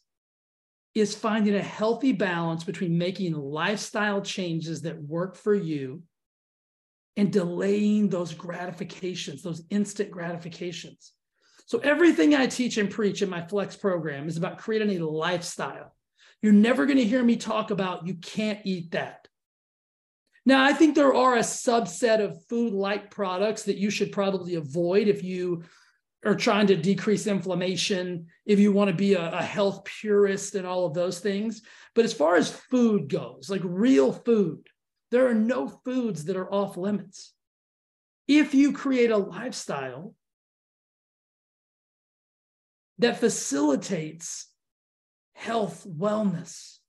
is 0.95 1.15
finding 1.15 1.55
a 1.55 1.61
healthy 1.61 2.11
balance 2.11 2.63
between 2.63 2.97
making 2.97 3.33
lifestyle 3.33 4.21
changes 4.21 4.81
that 4.81 5.01
work 5.01 5.35
for 5.35 5.53
you 5.53 6.03
and 7.15 7.31
delaying 7.31 8.09
those 8.09 8.33
gratifications, 8.33 9.43
those 9.43 9.63
instant 9.69 10.09
gratifications. 10.09 11.13
So 11.65 11.77
everything 11.79 12.33
I 12.33 12.47
teach 12.47 12.77
and 12.77 12.89
preach 12.89 13.21
in 13.21 13.29
my 13.29 13.45
flex 13.45 13.75
program 13.75 14.27
is 14.27 14.37
about 14.37 14.57
creating 14.57 14.99
a 14.99 15.07
lifestyle. 15.07 15.95
You're 16.41 16.53
never 16.53 16.85
going 16.85 16.97
to 16.97 17.05
hear 17.05 17.23
me 17.23 17.35
talk 17.35 17.71
about 17.71 18.07
you 18.07 18.15
can't 18.15 18.59
eat 18.63 18.91
that. 18.91 19.27
Now, 20.45 20.63
I 20.63 20.73
think 20.73 20.95
there 20.95 21.13
are 21.13 21.35
a 21.35 21.41
subset 21.41 22.23
of 22.23 22.43
food 22.47 22.73
like 22.73 23.11
products 23.11 23.63
that 23.63 23.77
you 23.77 23.91
should 23.91 24.11
probably 24.11 24.55
avoid 24.55 25.07
if 25.07 25.23
you 25.23 25.63
are 26.25 26.35
trying 26.35 26.67
to 26.67 26.75
decrease 26.75 27.27
inflammation, 27.27 28.27
if 28.45 28.59
you 28.59 28.71
want 28.71 28.89
to 28.89 28.95
be 28.95 29.13
a, 29.13 29.31
a, 29.31 29.41
health 29.41 29.85
purist 29.85 30.55
and 30.55 30.67
all 30.67 30.85
of 30.85 30.93
those 30.93 31.19
things. 31.19 31.61
But 31.95 32.03
as 32.03 32.13
far 32.13 32.35
as 32.35 32.51
food 32.51 33.07
goes, 33.07 33.49
like 33.49 33.61
real 33.63 34.11
food, 34.11 34.67
there 35.11 35.27
are 35.27 35.33
no 35.33 35.67
foods 35.67 36.25
that 36.25 36.35
are 36.35 36.53
off 36.53 36.75
limits. 36.75 37.33
If 38.27 38.53
you 38.53 38.73
create 38.73 39.11
a 39.11 39.17
lifestyle 39.17 40.13
that 42.99 43.19
facilitates 43.19 44.47
health, 45.33 45.87
wellness, 45.87 46.79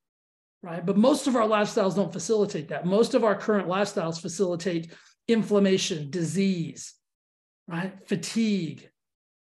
right? 0.62 0.84
But 0.84 0.96
most 0.96 1.28
of 1.28 1.36
our 1.36 1.46
lifestyles 1.46 1.94
don't 1.94 2.12
facilitate 2.12 2.68
that. 2.68 2.84
Most 2.84 3.14
of 3.14 3.24
our 3.24 3.36
current 3.36 3.68
lifestyles 3.68 4.20
facilitate 4.20 4.92
inflammation, 5.28 6.10
disease, 6.10 6.94
right? 7.68 7.92
Fatigue, 8.06 8.90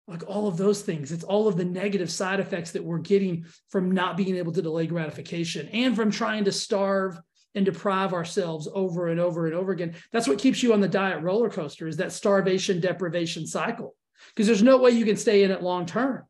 like 0.07 0.23
all 0.27 0.49
of 0.49 0.57
those 0.57 0.83
things. 0.83 1.13
It's 1.13 1.25
all 1.25 1.47
of 1.47 1.57
the 1.57 1.65
negative 1.65 2.11
side 2.11 2.41
effects 2.41 2.73
that 2.73 2.85
we're 2.85 2.99
getting 2.99 3.45
from 3.69 3.93
not 3.93 4.17
being 4.17 4.37
able 4.37 4.53
to 4.53 4.63
delay 4.63 4.87
gratification 4.87 5.69
and 5.69 5.95
from 5.95 6.11
trying 6.11 6.45
to 6.45 6.53
starve 6.53 7.21
and 7.55 7.65
deprive 7.65 8.13
ourselves 8.13 8.69
over 8.73 9.09
and 9.09 9.21
over 9.21 9.47
and 9.47 9.55
over 9.55 9.73
again. 9.73 9.95
That's 10.13 10.29
what 10.29 10.39
keeps 10.39 10.63
you 10.63 10.73
on 10.73 10.81
the 10.81 10.89
diet 10.89 11.23
roller 11.23 11.51
coaster 11.51 11.89
is 11.89 11.97
that 11.97 12.13
starvation 12.13 12.81
deprivation 12.81 13.47
cycle. 13.47 13.95
Because 14.29 14.47
there's 14.47 14.63
no 14.63 14.77
way 14.77 14.91
you 14.91 15.05
can 15.05 15.17
stay 15.17 15.45
in 15.45 15.51
it 15.51 15.63
long 15.63 15.87
term. 15.87 16.25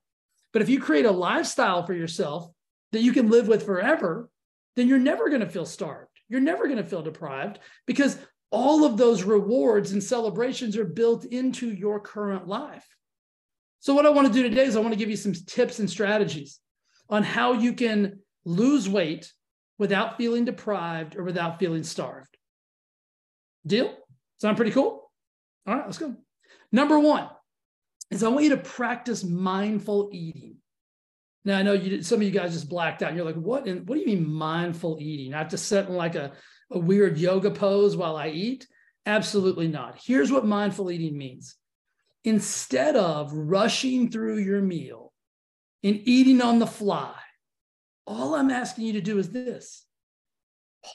But 0.53 0.63
if 0.63 0.69
you 0.69 0.81
create 0.81 1.07
a 1.07 1.11
lifestyle 1.11 1.85
for 1.85 1.95
yourself 1.95 2.49
that 2.93 3.03
you 3.03 3.13
can 3.13 3.31
live 3.31 3.49
with 3.49 3.65
forever, 3.65 4.29
then 4.77 4.89
you're 4.89 4.99
never 4.99 5.29
going 5.29 5.41
to 5.41 5.49
feel 5.49 5.67
starved. 5.67 6.11
You're 6.29 6.41
never 6.41 6.67
going 6.67 6.79
to 6.79 6.85
feel 6.85 7.03
deprived 7.03 7.59
because 7.87 8.19
all 8.51 8.85
of 8.85 8.97
those 8.97 9.23
rewards 9.23 9.93
and 9.93 10.03
celebrations 10.03 10.77
are 10.77 10.85
built 10.85 11.25
into 11.25 11.71
your 11.71 12.01
current 12.01 12.47
life. 12.49 12.87
So, 13.81 13.95
what 13.95 14.07
I 14.07 14.11
want 14.11 14.27
to 14.27 14.33
do 14.33 14.43
today 14.43 14.65
is 14.65 14.77
I 14.77 14.81
want 14.81 14.93
to 14.93 14.99
give 14.99 15.11
you 15.11 15.17
some 15.17 15.33
tips 15.33 15.79
and 15.79 15.89
strategies 15.89 16.61
on 17.09 17.23
how 17.23 17.55
you 17.55 17.73
can 17.73 18.21
lose 18.45 18.89
weight 18.89 19.33
without 19.79 20.19
feeling 20.19 20.45
deprived 20.45 21.17
or 21.17 21.25
without 21.25 21.59
feeling 21.59 21.83
starved. 21.83 22.37
Deal? 23.67 23.97
Sound 24.41 24.57
pretty 24.57 24.73
cool? 24.73 25.11
All 25.67 25.75
right, 25.75 25.87
let's 25.87 25.99
go. 25.99 26.15
Number 26.71 26.99
one 26.99 27.29
is 28.11 28.23
I 28.23 28.29
want 28.29 28.45
you 28.45 28.51
to 28.51 28.59
practice 28.59 29.25
mindful 29.25 30.11
eating. 30.13 30.57
Now 31.47 31.59
I 31.59 31.63
know 31.63 31.73
you 31.73 32.03
some 32.03 32.19
of 32.19 32.23
you 32.23 32.31
guys 32.31 32.53
just 32.53 32.69
blacked 32.69 33.03
out. 33.03 33.09
And 33.09 33.17
you're 33.17 33.27
like, 33.27 33.37
what? 33.37 33.67
In, 33.67 33.87
what 33.87 33.95
do 33.95 34.01
you 34.01 34.07
mean 34.07 34.31
mindful 34.31 34.99
eating? 35.01 35.33
I 35.33 35.39
have 35.39 35.49
to 35.49 35.59
sit 35.59 35.89
in 35.89 35.95
like 35.95 36.17
a, 36.17 36.33
a 36.71 36.79
weird 36.79 37.17
yoga 37.17 37.51
pose 37.51 37.97
while 37.97 38.17
I 38.17 38.29
eat? 38.29 38.67
Absolutely 39.07 39.69
not. 39.69 39.99
Here's 40.05 40.31
what 40.31 40.45
mindful 40.45 40.91
eating 40.91 41.17
means 41.17 41.57
instead 42.25 42.97
of 42.97 43.33
rushing 43.33 44.11
through 44.11 44.39
your 44.39 44.61
meal 44.61 45.13
and 45.83 46.01
eating 46.05 46.41
on 46.43 46.59
the 46.59 46.67
fly, 46.67 47.15
all 48.07 48.35
I'm 48.35 48.51
asking 48.51 48.87
you 48.87 48.93
to 48.95 49.01
do 49.01 49.19
is 49.19 49.31
this 49.31 49.87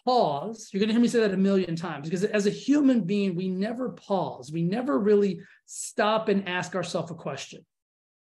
pause. 0.04 0.70
You're 0.72 0.80
going 0.80 0.88
to 0.88 0.94
hear 0.94 1.02
me 1.02 1.08
say 1.08 1.20
that 1.20 1.34
a 1.34 1.38
million 1.38 1.76
times 1.76 2.10
because 2.10 2.24
as 2.24 2.48
a 2.48 2.52
human 2.52 3.02
being, 3.02 3.36
we 3.36 3.50
never 3.50 3.90
pause. 3.90 4.52
We 4.52 4.64
never 4.64 4.98
really 5.00 5.42
stop 5.66 6.28
and 6.30 6.48
ask 6.48 6.76
ourselves 6.76 7.12
a 7.12 7.16
question. 7.16 7.66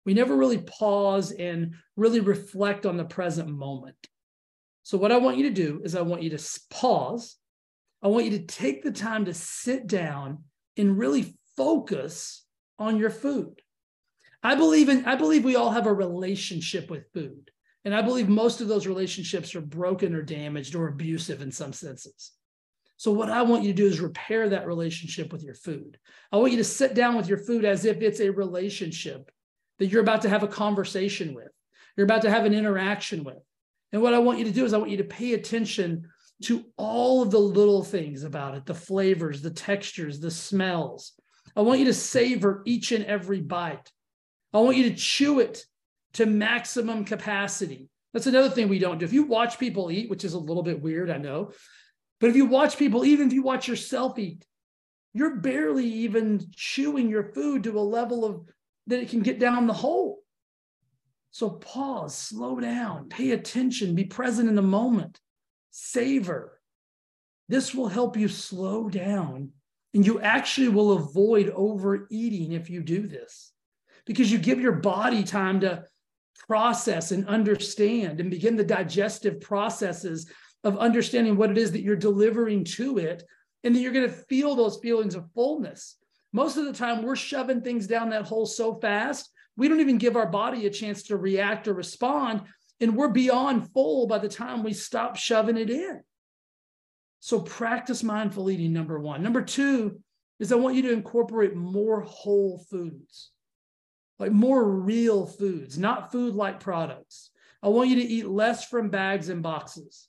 We 0.05 0.15
never 0.15 0.37
really 0.37 0.59
pause 0.59 1.33
and 1.33 1.75
really 1.97 2.21
reflect 2.21 2.85
on 2.85 2.97
the 2.97 3.05
present 3.05 3.49
moment. 3.49 3.97
So, 4.83 4.99
what 4.99 5.13
I 5.13 5.17
want 5.17 5.39
you 5.39 5.45
to 5.45 5.55
do 5.55 5.81
is, 5.83 5.97
I 5.97 6.03
want 6.03 6.23
you 6.23 6.31
to 6.37 6.61
pause. 6.69 7.37
I 8.03 8.09
want 8.09 8.27
you 8.27 8.33
to 8.33 8.45
take 8.45 8.83
the 8.83 8.93
time 8.93 9.25
to 9.25 9.33
sit 9.33 9.87
down 9.87 10.45
and 10.77 10.99
really 10.99 11.35
focus 11.57 12.44
on 12.79 12.99
your 12.99 13.11
food. 13.11 13.61
I 14.43 14.55
believe 14.55 14.89
in 14.89 15.07
I 15.07 15.15
believe 15.15 15.45
we 15.45 15.57
all 15.57 15.71
have 15.71 15.87
a 15.87 15.93
relationship 15.93 16.91
with 16.91 17.11
food. 17.13 17.51
And 17.85 17.95
I 17.95 18.01
believe 18.03 18.29
most 18.29 18.61
of 18.61 18.69
those 18.69 18.87
relationships 18.87 19.55
are 19.55 19.61
broken 19.61 20.15
or 20.15 20.23
damaged 20.23 20.75
or 20.75 20.89
abusive 20.89 21.43
in 21.43 21.53
some 21.53 21.73
senses. 21.73 22.33
So, 22.97 23.13
what 23.13 23.31
I 23.31 23.43
want 23.43 23.65
you 23.65 23.73
to 23.73 23.77
do 23.77 23.87
is 23.87 24.01
repair 24.01 24.49
that 24.49 24.67
relationship 24.67 25.33
with 25.33 25.43
your 25.43 25.55
food. 25.55 25.99
I 26.33 26.37
want 26.37 26.53
you 26.53 26.59
to 26.59 26.65
sit 26.65 26.95
down 26.95 27.17
with 27.17 27.29
your 27.29 27.39
food 27.39 27.65
as 27.65 27.85
if 27.85 28.01
it's 28.01 28.21
a 28.21 28.31
relationship 28.31 29.31
that 29.79 29.87
you're 29.87 30.01
about 30.01 30.23
to 30.23 30.29
have 30.29 30.43
a 30.43 30.49
conversation 30.49 31.35
with, 31.35 31.49
you're 31.97 32.05
about 32.05 32.23
to 32.23 32.31
have 32.31 32.47
an 32.47 32.55
interaction 32.55 33.25
with. 33.25 33.43
And 33.93 34.01
what 34.01 34.15
I 34.15 34.19
want 34.19 34.39
you 34.39 34.45
to 34.45 34.53
do 34.53 34.65
is, 34.65 34.73
I 34.73 34.79
want 34.79 34.91
you 34.91 34.97
to 34.99 35.05
pay 35.05 35.35
attention 35.35 36.09
to 36.45 36.65
all 36.77 37.23
of 37.23 37.31
the 37.31 37.39
little 37.39 37.85
things 37.85 38.25
about 38.25 38.57
it 38.57 38.67
the 38.67 38.75
flavors, 38.75 39.43
the 39.43 39.51
textures, 39.51 40.21
the 40.21 40.31
smells, 40.31 41.13
I 41.57 41.63
want 41.63 41.79
you 41.79 41.87
to 41.87 41.95
savor 41.95 42.63
each 42.65 42.93
and 42.93 43.05
every 43.05 43.41
bite. 43.41 43.93
I 44.53 44.59
want 44.59 44.77
you 44.77 44.91
to 44.91 44.97
chew 44.97 45.41
it 45.41 45.65
to 46.15 46.27
maximum 46.27 47.05
capacity. 47.05 47.89
That's 48.13 48.27
another 48.27 48.51
thing 48.51 48.69
we 48.69 48.79
don't 48.79 48.99
do. 48.99 49.05
If 49.05 49.13
you 49.13 49.25
watch 49.25 49.59
people 49.59 49.91
eat, 49.91 50.09
which 50.09 50.25
is 50.25 50.35
a 50.35 50.39
little 50.39 50.63
bit 50.63 50.81
weird, 50.81 51.11
I 51.11 51.19
know, 51.19 51.53
but 52.21 52.31
if 52.31 52.37
you 52.37 52.47
watch 52.47 52.79
people, 52.79 53.05
even 53.05 53.27
if 53.27 53.33
you 53.33 53.43
watch 53.43 53.69
yourself 53.69 54.19
eat, 54.19 54.47
you're 55.13 55.37
barely 55.37 55.87
even 55.87 56.47
chewing 56.55 57.09
your 57.09 57.33
food 57.33 57.65
to 57.65 57.79
a 57.79 57.81
level 57.81 58.25
of 58.25 58.49
that 58.87 59.01
it 59.01 59.09
can 59.09 59.23
get 59.23 59.39
down 59.39 59.67
the 59.67 59.73
hole. 59.73 60.21
So 61.31 61.51
pause, 61.51 62.15
slow 62.15 62.61
down, 62.61 63.09
pay 63.09 63.33
attention, 63.33 63.95
be 63.95 64.05
present 64.05 64.49
in 64.49 64.55
the 64.55 64.63
moment, 64.63 65.21
savor. 65.71 66.61
This 67.49 67.75
will 67.75 67.89
help 67.89 68.17
you 68.17 68.29
slow 68.29 68.89
down 68.89 69.51
and 69.95 70.05
you 70.05 70.21
actually 70.21 70.69
will 70.69 70.93
avoid 70.93 71.51
overeating 71.51 72.53
if 72.53 72.69
you 72.69 72.83
do 72.83 73.07
this 73.07 73.53
because 74.05 74.31
you 74.31 74.39
give 74.39 74.61
your 74.61 74.73
body 74.73 75.23
time 75.23 75.61
to 75.61 75.85
process 76.47 77.13
and 77.13 77.27
understand 77.29 78.21
and 78.21 78.31
begin 78.31 78.57
the 78.57 78.65
digestive 78.65 79.41
processes 79.41 80.31
of 80.65 80.79
understanding 80.79 81.37
what 81.37 81.51
it 81.51 81.59
is 81.59 81.73
that 81.73 81.83
you're 81.83 81.97
delivering 81.97 82.65
to 82.65 82.99
it. 82.99 83.23
And 83.63 83.75
then 83.75 83.83
you're 83.83 83.93
going 83.93 84.09
to 84.09 84.15
feel 84.15 84.55
those 84.55 84.79
feelings 84.79 85.15
of 85.15 85.31
fullness. 85.33 85.97
Most 86.33 86.57
of 86.57 86.65
the 86.65 86.73
time, 86.73 87.03
we're 87.03 87.17
shoving 87.17 87.63
things 87.63 87.87
down 87.87 88.11
that 88.11 88.25
hole 88.25 88.47
so 88.47 88.75
fast, 88.75 89.31
we 89.57 89.69
don't 89.69 89.81
even 89.81 89.99
give 89.99 90.17
our 90.17 90.27
body 90.27 90.67
a 90.67 90.71
chance 90.71 91.05
to 91.05 91.17
react 91.17 91.69
or 91.69 91.75
respond. 91.75 92.43
And 92.81 92.97
we're 92.97 93.09
beyond 93.09 93.73
full 93.73 94.09
by 94.09 94.19
the 94.19 94.29
time 94.29 94.65
we 94.65 94.73
stop 94.73 95.17
shoving 95.17 95.57
it 95.57 95.71
in. 95.71 96.03
So 97.25 97.41
practice 97.41 98.03
mindful 98.03 98.51
eating, 98.51 98.75
number 98.75 99.01
one. 99.01 99.23
Number 99.23 99.41
two 99.41 99.99
is 100.41 100.53
I 100.53 100.57
want 100.57 100.77
you 100.77 100.83
to 100.83 100.93
incorporate 100.93 101.57
more 101.57 102.03
whole 102.03 102.59
foods, 102.69 103.31
like 104.19 104.31
more 104.31 104.63
real 104.63 105.25
foods, 105.25 105.79
not 105.79 106.13
food 106.13 106.35
like 106.35 106.61
products. 106.61 107.31
I 107.63 107.69
want 107.69 107.89
you 107.89 107.97
to 107.97 108.03
eat 108.03 108.27
less 108.27 108.67
from 108.67 108.91
bags 108.91 109.31
and 109.31 109.43
boxes. 109.43 110.07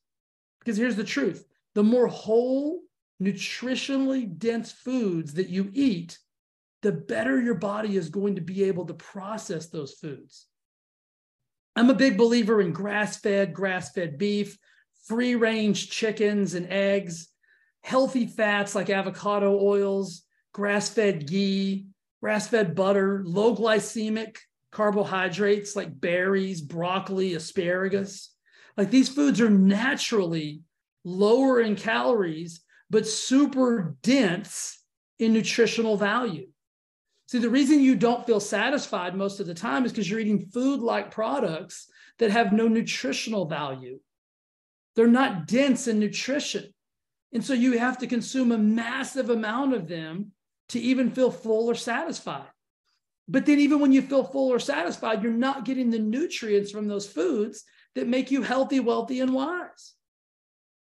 Because 0.59 0.75
here's 0.75 0.97
the 0.97 1.05
truth 1.05 1.45
the 1.73 1.83
more 1.83 2.07
whole, 2.07 2.81
nutritionally 3.23 4.37
dense 4.37 4.73
foods 4.73 5.35
that 5.35 5.47
you 5.47 5.69
eat, 5.71 6.19
the 6.81 6.91
better 6.91 7.39
your 7.39 7.55
body 7.55 7.95
is 7.95 8.09
going 8.09 8.35
to 8.35 8.41
be 8.41 8.65
able 8.65 8.87
to 8.87 8.93
process 8.93 9.67
those 9.67 9.93
foods. 9.93 10.47
I'm 11.77 11.89
a 11.89 11.93
big 11.93 12.17
believer 12.17 12.59
in 12.59 12.73
grass 12.73 13.15
fed, 13.15 13.53
grass 13.53 13.93
fed 13.93 14.17
beef 14.17 14.57
free 15.07 15.35
range 15.35 15.89
chickens 15.89 16.53
and 16.53 16.67
eggs, 16.69 17.27
healthy 17.83 18.25
fats 18.25 18.75
like 18.75 18.89
avocado 18.89 19.59
oils, 19.59 20.23
grass 20.53 20.89
fed 20.89 21.27
ghee, 21.27 21.87
grass 22.21 22.47
fed 22.47 22.75
butter, 22.75 23.23
low 23.25 23.55
glycemic 23.55 24.37
carbohydrates 24.71 25.75
like 25.75 25.99
berries, 25.99 26.61
broccoli, 26.61 27.33
asparagus. 27.33 28.33
Like 28.75 28.91
these 28.91 29.09
foods 29.09 29.39
are 29.39 29.49
naturally 29.49 30.61
lower 31.05 31.61
in 31.61 31.75
calories, 31.75 32.61
but 32.89 33.07
super 33.07 33.95
dense 34.03 34.81
in 35.19 35.31
nutritional 35.31 35.95
value. 35.95 36.47
See, 37.27 37.39
the 37.39 37.49
reason 37.49 37.79
you 37.79 37.95
don't 37.95 38.25
feel 38.25 38.39
satisfied 38.39 39.15
most 39.15 39.39
of 39.39 39.47
the 39.47 39.53
time 39.53 39.85
is 39.85 39.91
because 39.91 40.09
you're 40.09 40.19
eating 40.19 40.49
food 40.53 40.81
like 40.81 41.09
products 41.09 41.87
that 42.19 42.31
have 42.31 42.51
no 42.51 42.67
nutritional 42.67 43.45
value. 43.45 43.99
They're 44.95 45.07
not 45.07 45.47
dense 45.47 45.87
in 45.87 45.99
nutrition. 45.99 46.73
And 47.33 47.43
so 47.43 47.53
you 47.53 47.77
have 47.77 47.97
to 47.99 48.07
consume 48.07 48.51
a 48.51 48.57
massive 48.57 49.29
amount 49.29 49.73
of 49.73 49.87
them 49.87 50.31
to 50.69 50.79
even 50.79 51.11
feel 51.11 51.31
full 51.31 51.69
or 51.69 51.75
satisfied. 51.75 52.47
But 53.27 53.45
then, 53.45 53.59
even 53.59 53.79
when 53.79 53.91
you 53.91 54.01
feel 54.03 54.23
full 54.23 54.53
or 54.53 54.59
satisfied, 54.59 55.23
you're 55.23 55.31
not 55.31 55.65
getting 55.65 55.89
the 55.89 55.99
nutrients 55.99 56.71
from 56.71 56.87
those 56.87 57.07
foods 57.07 57.63
that 57.95 58.07
make 58.07 58.29
you 58.29 58.43
healthy, 58.43 58.79
wealthy, 58.79 59.19
and 59.19 59.33
wise. 59.33 59.93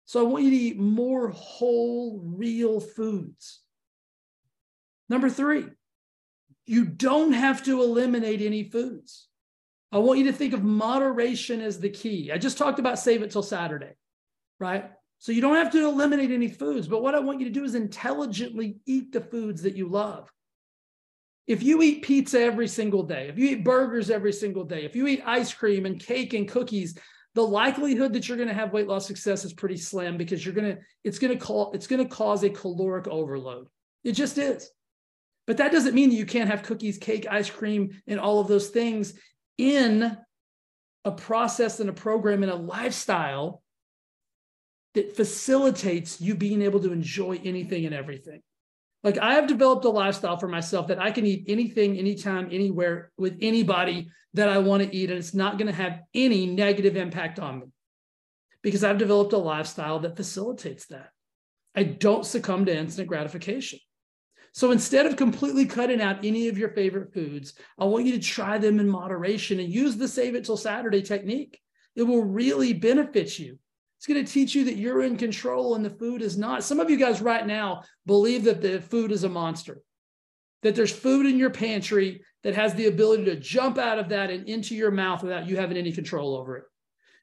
So 0.07 0.21
I 0.21 0.29
want 0.29 0.45
you 0.45 0.51
to 0.51 0.57
eat 0.57 0.79
more 0.79 1.29
whole, 1.29 2.21
real 2.25 2.81
foods. 2.81 3.61
Number 5.09 5.29
three, 5.29 5.67
you 6.67 6.85
don't 6.85 7.33
have 7.33 7.65
to 7.65 7.83
eliminate 7.83 8.41
any 8.41 8.65
foods. 8.65 9.29
I 9.93 9.99
want 9.99 10.21
you 10.21 10.27
to 10.27 10.33
think 10.33 10.53
of 10.53 10.63
moderation 10.63 11.61
as 11.61 11.81
the 11.81 11.91
key. 11.91 12.31
I 12.33 12.39
just 12.39 12.59
talked 12.59 12.79
about 12.79 12.99
save 12.99 13.23
it 13.23 13.31
till 13.31 13.43
Saturday, 13.43 13.93
right? 14.59 14.91
So 15.19 15.33
you 15.33 15.41
don't 15.41 15.57
have 15.57 15.73
to 15.73 15.85
eliminate 15.87 16.31
any 16.31 16.49
foods, 16.49 16.87
but 16.89 17.03
what 17.03 17.15
I 17.15 17.21
want 17.21 17.41
you 17.41 17.47
to 17.47 17.53
do 17.53 17.65
is 17.65 17.75
intelligently 17.75 18.79
eat 18.87 19.13
the 19.13 19.21
foods 19.21 19.63
that 19.63 19.77
you 19.77 19.89
love. 19.89 20.33
If 21.47 21.63
you 21.63 21.83
eat 21.83 22.03
pizza 22.03 22.41
every 22.41 22.69
single 22.69 23.03
day, 23.03 23.29
if 23.29 23.37
you 23.37 23.49
eat 23.49 23.65
burgers 23.65 24.09
every 24.09 24.33
single 24.33 24.65
day, 24.65 24.85
if 24.85 24.95
you 24.95 25.07
eat 25.09 25.23
ice 25.27 25.53
cream 25.53 25.85
and 25.85 25.99
cake 25.99 26.33
and 26.33 26.49
cookies, 26.49 26.97
the 27.35 27.43
likelihood 27.43 28.13
that 28.13 28.29
you're 28.29 28.37
going 28.37 28.49
to 28.49 28.55
have 28.55 28.73
weight 28.73 28.87
loss 28.87 29.07
success 29.07 29.45
is 29.45 29.53
pretty 29.53 29.77
slim 29.77 30.17
because 30.17 30.45
you're 30.45 30.55
going 30.55 30.77
to 30.77 30.83
it's 31.05 31.19
going 31.19 31.37
to 31.37 31.45
call 31.45 31.73
it's 31.73 31.87
going 31.87 32.03
to 32.03 32.09
cause 32.09 32.43
a 32.45 32.51
caloric 32.51 33.09
overload. 33.09 33.67
It 34.05 34.13
just 34.13 34.39
is. 34.39 34.71
But 35.47 35.57
that 35.57 35.73
doesn't 35.73 35.95
mean 35.95 36.11
that 36.11 36.17
you 36.17 36.27
can't 36.27 36.51
have 36.51 36.63
cookies, 36.63 36.99
cake, 36.99 37.27
ice 37.29 37.51
cream, 37.51 37.91
and 38.07 38.21
all 38.21 38.41
of 38.41 38.47
those 38.47 38.69
things 38.69 39.15
in 39.61 40.17
a 41.05 41.13
process 41.13 41.81
and 41.81 41.91
a 41.91 41.93
program 41.93 42.43
and 42.43 42.51
a 42.51 42.57
lifestyle 42.57 43.63
that 44.95 45.15
facilitates 45.15 46.21
you 46.21 46.35
being 46.35 46.63
able 46.63 46.81
to 46.81 46.93
enjoy 46.93 47.39
anything 47.45 47.85
and 47.85 47.95
everything. 47.95 48.41
Like 49.05 49.19
I 49.19 49.35
have 49.35 49.47
developed 49.47 49.85
a 49.85 49.91
lifestyle 49.91 50.39
for 50.39 50.49
myself 50.49 50.89
that 50.89 50.99
I 50.99 51.11
can 51.11 51.27
eat 51.27 51.45
anything, 51.47 51.99
anytime, 51.99 52.49
anywhere 52.51 53.13
with 53.19 53.37
anybody 53.41 54.09
that 54.35 54.49
I 54.49 54.59
want 54.59 54.83
to 54.83 54.95
eat, 54.95 55.11
and 55.11 55.19
it's 55.19 55.35
not 55.35 55.59
going 55.59 55.67
to 55.67 55.73
have 55.73 56.01
any 56.15 56.47
negative 56.47 56.97
impact 56.97 57.39
on 57.39 57.61
me 57.61 57.67
because 58.63 58.83
I've 58.83 58.99
developed 58.99 59.33
a 59.33 59.39
lifestyle 59.39 60.01
that 60.01 60.17
facilitates 60.17 60.87
that. 60.87 61.11
I 61.75 61.83
don't 61.85 62.27
succumb 62.27 62.65
to 62.65 62.77
instant 62.77 63.09
gratification. 63.09 63.79
So 64.53 64.73
instead 64.73 65.07
of 65.07 65.17
completely 65.17 65.65
cutting 65.65 66.01
out 66.01 66.25
any 66.25 66.49
of 66.49 66.59
your 66.59 66.71
favorite 66.71 67.15
foods, 67.15 67.55
I 67.79 67.85
want 67.85 68.07
you 68.07 68.13
to 68.13 68.19
try 68.19 68.59
them 68.59 68.81
in 68.81 68.89
moderation 68.89 69.61
and 69.61 69.73
use 69.73 69.97
the 69.97 70.09
save 70.09 70.35
it 70.35 70.45
till 70.45 70.57
Saturday 70.57 71.03
technique. 71.03 71.61
It 71.95 72.03
will 72.03 72.25
really 72.25 72.73
benefit 72.73 73.39
you. 73.39 73.59
It's 73.99 74.07
going 74.07 74.25
to 74.25 74.33
teach 74.33 74.55
you 74.55 74.65
that 74.65 74.77
you're 74.77 75.03
in 75.03 75.17
control 75.17 75.75
and 75.75 75.85
the 75.85 75.91
food 75.91 76.23
is 76.23 76.39
not. 76.39 76.65
Some 76.65 76.81
of 76.81 76.91
you 76.91 76.97
guys 76.97 77.21
right 77.21 77.47
now 77.47 77.83
believe 78.07 78.45
that 78.45 78.63
the 78.63 78.81
food 78.81 79.13
is 79.13 79.25
a 79.25 79.29
monster, 79.29 79.83
that 80.63 80.75
there's 80.75 80.93
food 80.93 81.27
in 81.27 81.39
your 81.39 81.51
pantry 81.51 82.23
that 82.43 82.55
has 82.55 82.75
the 82.75 82.87
ability 82.87 83.27
to 83.27 83.37
jump 83.37 83.77
out 83.77 83.99
of 83.99 84.09
that 84.09 84.31
and 84.31 84.49
into 84.49 84.75
your 84.75 84.91
mouth 84.91 85.23
without 85.23 85.47
you 85.47 85.57
having 85.57 85.77
any 85.77 85.93
control 85.93 86.35
over 86.35 86.57
it. 86.57 86.65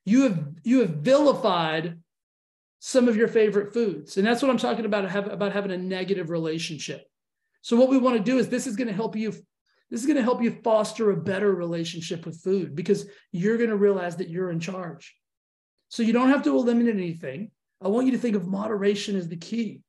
You 0.06 0.24
have 0.24 0.48
you 0.64 0.80
have 0.82 0.98
vilified 0.98 1.98
some 2.80 3.08
of 3.08 3.18
your 3.18 3.28
favorite 3.28 3.74
foods. 3.74 4.18
And 4.18 4.26
that's 4.26 4.42
what 4.42 4.52
I'm 4.52 4.58
talking 4.58 4.86
about 4.86 5.14
about 5.16 5.52
having 5.52 5.72
a 5.72 5.78
negative 5.78 6.30
relationship. 6.30 7.02
So 7.68 7.76
what 7.76 7.90
we 7.90 7.98
want 7.98 8.16
to 8.16 8.24
do 8.24 8.38
is 8.38 8.48
this 8.48 8.66
is 8.66 8.78
going 8.78 8.88
to 8.88 8.94
help 8.94 9.14
you 9.14 9.34
this 9.90 10.00
is 10.00 10.06
going 10.06 10.16
to 10.16 10.24
help 10.24 10.42
you 10.42 10.52
foster 10.64 11.12
a 11.12 11.18
better 11.18 11.54
relationship 11.54 12.26
with 12.26 12.42
food 12.42 12.78
because 12.78 13.10
you're 13.34 13.58
going 13.58 13.70
to 13.70 13.76
realize 13.76 14.16
that 14.18 14.30
you're 14.30 14.52
in 14.52 14.62
charge. 14.62 15.14
So 15.90 16.02
you 16.02 16.14
don't 16.14 16.30
have 16.30 16.44
to 16.44 16.56
eliminate 16.56 16.96
anything. 16.96 17.52
I 17.82 17.90
want 17.90 18.06
you 18.06 18.14
to 18.14 18.18
think 18.18 18.38
of 18.38 18.48
moderation 18.48 19.18
as 19.18 19.28
the 19.28 19.36
key. 19.36 19.82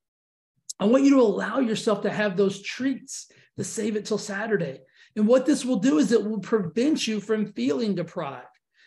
I 0.81 0.87
want 0.87 1.05
you 1.05 1.11
to 1.11 1.21
allow 1.21 1.61
yourself 1.61 2.03
to 2.03 2.11
have 2.11 2.37
those 2.37 2.63
treats, 2.63 3.31
to 3.59 3.63
save 3.63 3.95
it 3.95 4.07
till 4.07 4.19
Saturday. 4.19 4.81
And 5.15 5.29
what 5.29 5.47
this 5.47 5.65
will 5.65 5.79
do 5.79 5.99
is 5.99 6.11
it 6.11 6.25
will 6.25 6.41
prevent 6.41 7.07
you 7.07 7.21
from 7.21 7.53
feeling 7.53 7.95
deprived. 7.95 8.47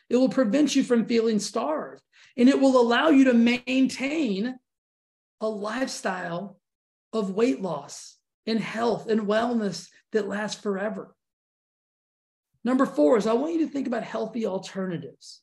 It 0.09 0.17
will 0.17 0.29
prevent 0.29 0.75
you 0.75 0.83
from 0.83 1.05
feeling 1.05 1.39
starved. 1.39 2.01
And 2.35 2.49
it 2.49 2.59
will 2.59 2.79
allow 2.79 3.07
you 3.07 3.23
to 3.25 3.33
maintain 3.33 4.57
a 5.39 5.47
lifestyle 5.47 6.59
of 7.13 7.31
weight 7.31 7.61
loss 7.61 8.17
and 8.47 8.59
health 8.59 9.07
and 9.07 9.21
wellness 9.21 9.89
that 10.11 10.27
lasts 10.27 10.61
forever. 10.61 11.15
Number 12.63 12.85
four 12.85 13.17
is 13.17 13.27
I 13.27 13.33
want 13.33 13.53
you 13.53 13.65
to 13.65 13.71
think 13.71 13.87
about 13.87 14.03
healthy 14.03 14.45
alternatives. 14.45 15.41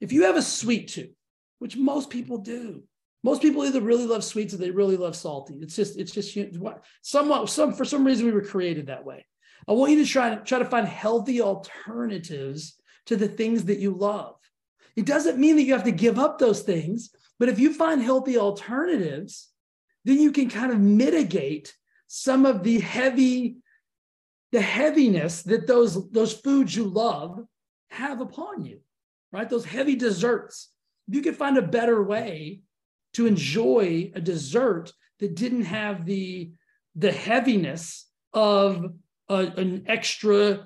If 0.00 0.12
you 0.12 0.24
have 0.24 0.36
a 0.36 0.42
sweet 0.42 0.88
tooth, 0.88 1.14
which 1.58 1.76
most 1.76 2.10
people 2.10 2.38
do, 2.38 2.82
most 3.24 3.42
people 3.42 3.64
either 3.64 3.80
really 3.80 4.06
love 4.06 4.22
sweets 4.22 4.52
or 4.54 4.58
they 4.58 4.70
really 4.70 4.96
love 4.96 5.16
salty. 5.16 5.54
It's 5.60 5.74
just, 5.74 5.98
it's 5.98 6.12
just 6.12 6.36
somewhat, 7.02 7.48
some 7.48 7.72
for 7.72 7.84
some 7.84 8.04
reason 8.04 8.26
we 8.26 8.32
were 8.32 8.42
created 8.42 8.86
that 8.86 9.04
way. 9.04 9.24
I 9.66 9.72
want 9.72 9.92
you 9.92 10.04
to 10.04 10.10
try 10.10 10.34
to 10.34 10.42
try 10.42 10.58
to 10.58 10.64
find 10.64 10.86
healthy 10.86 11.40
alternatives 11.40 12.76
to 13.06 13.16
the 13.16 13.26
things 13.26 13.64
that 13.64 13.78
you 13.78 13.92
love. 13.94 14.36
It 14.94 15.06
doesn't 15.06 15.38
mean 15.38 15.56
that 15.56 15.62
you 15.62 15.72
have 15.72 15.84
to 15.84 15.92
give 15.92 16.18
up 16.18 16.38
those 16.38 16.62
things, 16.62 17.10
but 17.38 17.48
if 17.48 17.58
you 17.58 17.72
find 17.72 18.00
healthy 18.00 18.38
alternatives, 18.38 19.48
then 20.06 20.18
you 20.18 20.32
can 20.32 20.48
kind 20.48 20.72
of 20.72 20.80
mitigate 20.80 21.74
some 22.06 22.46
of 22.46 22.62
the 22.62 22.80
heavy, 22.80 23.58
the 24.52 24.62
heaviness 24.62 25.42
that 25.42 25.66
those, 25.66 26.10
those 26.10 26.32
foods 26.32 26.74
you 26.74 26.84
love 26.84 27.44
have 27.90 28.20
upon 28.22 28.64
you 28.64 28.80
right? 29.36 29.50
Those 29.50 29.64
heavy 29.66 29.96
desserts. 29.96 30.70
You 31.08 31.20
could 31.20 31.36
find 31.36 31.58
a 31.58 31.62
better 31.62 32.02
way 32.02 32.62
to 33.12 33.26
enjoy 33.26 34.10
a 34.14 34.20
dessert 34.20 34.92
that 35.20 35.36
didn't 35.36 35.64
have 35.64 36.06
the, 36.06 36.52
the 36.94 37.12
heaviness 37.12 38.06
of 38.32 38.94
a, 39.28 39.36
an 39.36 39.84
extra 39.88 40.64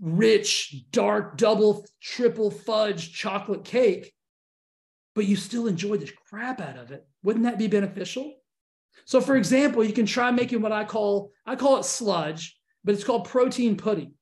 rich, 0.00 0.84
dark, 0.90 1.36
double, 1.36 1.86
triple 2.02 2.50
fudge 2.50 3.12
chocolate 3.12 3.64
cake, 3.64 4.12
but 5.14 5.24
you 5.24 5.36
still 5.36 5.66
enjoy 5.66 5.96
the 5.96 6.10
crap 6.28 6.60
out 6.60 6.76
of 6.76 6.90
it, 6.90 7.06
wouldn't 7.22 7.44
that 7.44 7.58
be 7.58 7.68
beneficial? 7.68 8.34
So, 9.04 9.20
for 9.20 9.36
example, 9.36 9.84
you 9.84 9.92
can 9.92 10.06
try 10.06 10.30
making 10.30 10.60
what 10.60 10.72
I 10.72 10.84
call 10.84 11.30
I 11.46 11.56
call 11.56 11.78
it 11.78 11.84
sludge, 11.84 12.58
but 12.84 12.94
it's 12.94 13.04
called 13.04 13.28
protein 13.28 13.76
pudding. 13.76 14.12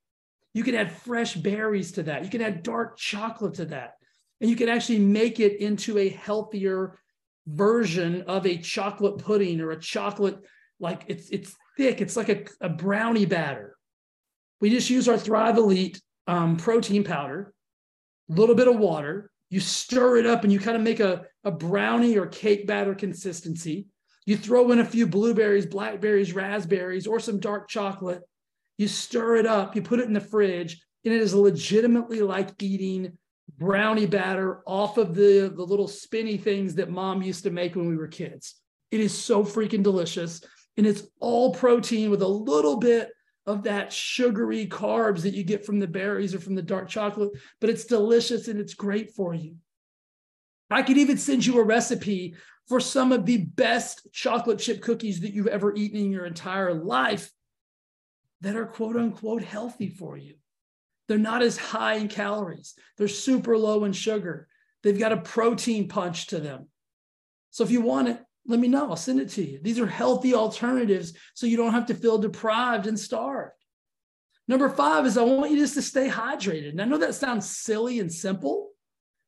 You 0.55 0.65
can 0.65 0.75
add 0.75 0.93
fresh 0.93 1.35
berries 1.35 1.93
to 1.93 2.03
that. 2.05 2.25
You 2.25 2.31
can 2.31 2.41
add 2.41 2.63
dark 2.63 2.97
chocolate 2.97 3.55
to 3.55 3.67
that. 3.67 3.95
And 4.41 4.49
you 4.49 4.57
can 4.57 4.69
actually 4.69 4.99
make 4.99 5.41
it 5.41 5.61
into 5.61 5.99
a 5.99 6.09
healthier 6.09 6.99
version 7.47 8.23
of 8.23 8.47
a 8.47 8.59
chocolate 8.59 9.19
pudding 9.19 9.61
or 9.61 9.71
a 9.71 9.81
chocolate, 9.81 10.39
like 10.81 11.03
it's 11.09 11.31
it's 11.31 11.55
thick. 11.77 12.01
It's 12.01 12.17
like 12.17 12.29
a, 12.29 12.45
a 12.61 12.69
brownie 12.69 13.27
batter. 13.27 13.77
We 14.61 14.71
just 14.71 14.91
use 14.91 15.09
our 15.09 15.19
Thrive 15.19 15.59
Elite 15.59 16.01
um, 16.27 16.57
protein 16.57 17.05
powder, 17.05 17.53
a 18.31 18.33
little 18.33 18.55
bit 18.55 18.69
of 18.69 18.79
water. 18.79 19.31
You 19.51 19.61
stir 19.61 20.17
it 20.17 20.27
up 20.27 20.43
and 20.43 20.53
you 20.53 20.59
kind 20.59 20.77
of 20.77 20.83
make 20.83 21.01
a, 21.01 21.27
a 21.45 21.51
brownie 21.51 22.19
or 22.19 22.27
cake 22.27 22.67
batter 22.67 22.95
consistency. 22.95 23.87
You 24.27 24.37
throw 24.37 24.71
in 24.73 24.81
a 24.81 24.85
few 24.85 25.07
blueberries, 25.07 25.67
blackberries, 25.67 26.35
raspberries, 26.35 27.07
or 27.07 27.21
some 27.21 27.41
dark 27.41 27.69
chocolate 27.69 28.23
you 28.79 28.89
stir 28.89 29.37
it 29.37 29.47
up, 29.47 29.75
you 29.75 29.83
put 29.83 30.01
it 30.01 30.07
in 30.07 30.13
the 30.13 30.21
fridge, 30.21 30.81
and 31.05 31.15
it 31.15 31.21
is 31.21 31.35
legitimately 31.35 32.21
like 32.21 32.63
eating 32.63 33.17
brownie 33.59 34.07
batter 34.07 34.61
off 34.67 34.99
of 34.99 35.15
the, 35.15 35.53
the 35.55 35.63
little 35.63 35.89
spinny 35.89 36.37
things 36.37 36.75
that 36.75 36.91
mom 36.91 37.23
used 37.23 37.45
to 37.45 37.51
make 37.51 37.75
when 37.75 37.89
we 37.89 37.97
were 37.97 38.09
kids. 38.09 38.57
It 38.91 39.01
is 39.01 39.17
so 39.17 39.45
freaking 39.45 39.83
delicious. 39.83 40.43
And 40.77 40.87
it's 40.87 41.05
all 41.21 41.55
protein 41.55 42.11
with 42.11 42.21
a 42.21 42.29
little 42.29 42.77
bit 42.77 43.11
of 43.47 43.63
that 43.63 43.93
sugary 43.93 44.67
carbs 44.67 45.23
that 45.23 45.33
you 45.33 45.43
get 45.43 45.65
from 45.65 45.79
the 45.79 45.87
berries 45.87 46.35
or 46.35 46.41
from 46.41 46.55
the 46.55 46.63
dark 46.63 46.89
chocolate, 46.89 47.31
but 47.61 47.71
it's 47.71 47.85
delicious 47.85 48.49
and 48.49 48.61
it's 48.61 48.75
great 48.75 49.15
for 49.15 49.33
you. 49.33 49.57
I 50.69 50.83
could 50.83 50.99
even 50.99 51.17
send 51.17 51.47
you 51.47 51.61
a 51.61 51.65
recipe 51.65 52.35
for 52.69 52.81
some 52.81 53.13
of 53.13 53.27
the 53.27 53.39
best 53.39 54.09
chocolate 54.13 54.59
chip 54.59 54.83
cookies 54.83 55.21
that 55.21 55.33
you've 55.33 55.47
ever 55.47 55.75
eaten 55.75 55.99
in 55.99 56.11
your 56.11 56.27
entire 56.27 56.75
life 56.75 57.31
that 58.41 58.57
are 58.57 58.67
quote 58.67 58.97
unquote 58.97 59.43
healthy 59.43 59.89
for 59.89 60.17
you. 60.17 60.35
They're 61.09 61.19
not 61.19 61.43
as 61.43 61.57
high 61.57 61.95
in 61.95 62.09
calories, 62.09 62.75
they're 62.97 63.09
super 63.09 63.57
low 63.57 63.85
in 63.85 63.93
sugar. 63.93 64.49
They've 64.83 64.99
got 64.99 65.13
a 65.13 65.17
protein 65.17 65.89
punch 65.89 66.29
to 66.29 66.39
them. 66.39 66.69
So 67.51 67.65
if 67.65 67.73
you 67.73 67.81
want 67.81 68.09
it, 68.09 68.21
let 68.47 68.61
me 68.61 68.69
know. 68.69 68.91
I'll 68.91 68.97
send 68.97 69.21
it 69.21 69.31
to 69.31 69.45
you. 69.45 69.59
These 69.61 69.81
are 69.81 69.87
healthy 69.87 70.35
alternatives 70.35 71.15
so 71.35 71.47
you 71.47 71.57
don't 71.57 71.73
have 71.73 71.87
to 71.87 71.95
feel 71.95 72.19
deprived 72.19 72.87
and 72.87 72.99
starved. 72.99 73.53
Number 74.47 74.69
five 74.69 75.05
is 75.07 75.19
I 75.19 75.23
want 75.23 75.51
you 75.51 75.59
just 75.59 75.75
to 75.75 75.83
stay 75.83 76.09
hydrated. 76.09 76.71
And 76.71 76.81
I 76.81 76.85
know 76.85 76.99
that 76.99 77.17
sounds 77.17 77.51
silly 77.51 77.99
and 77.99 78.13
simple, 78.13 78.71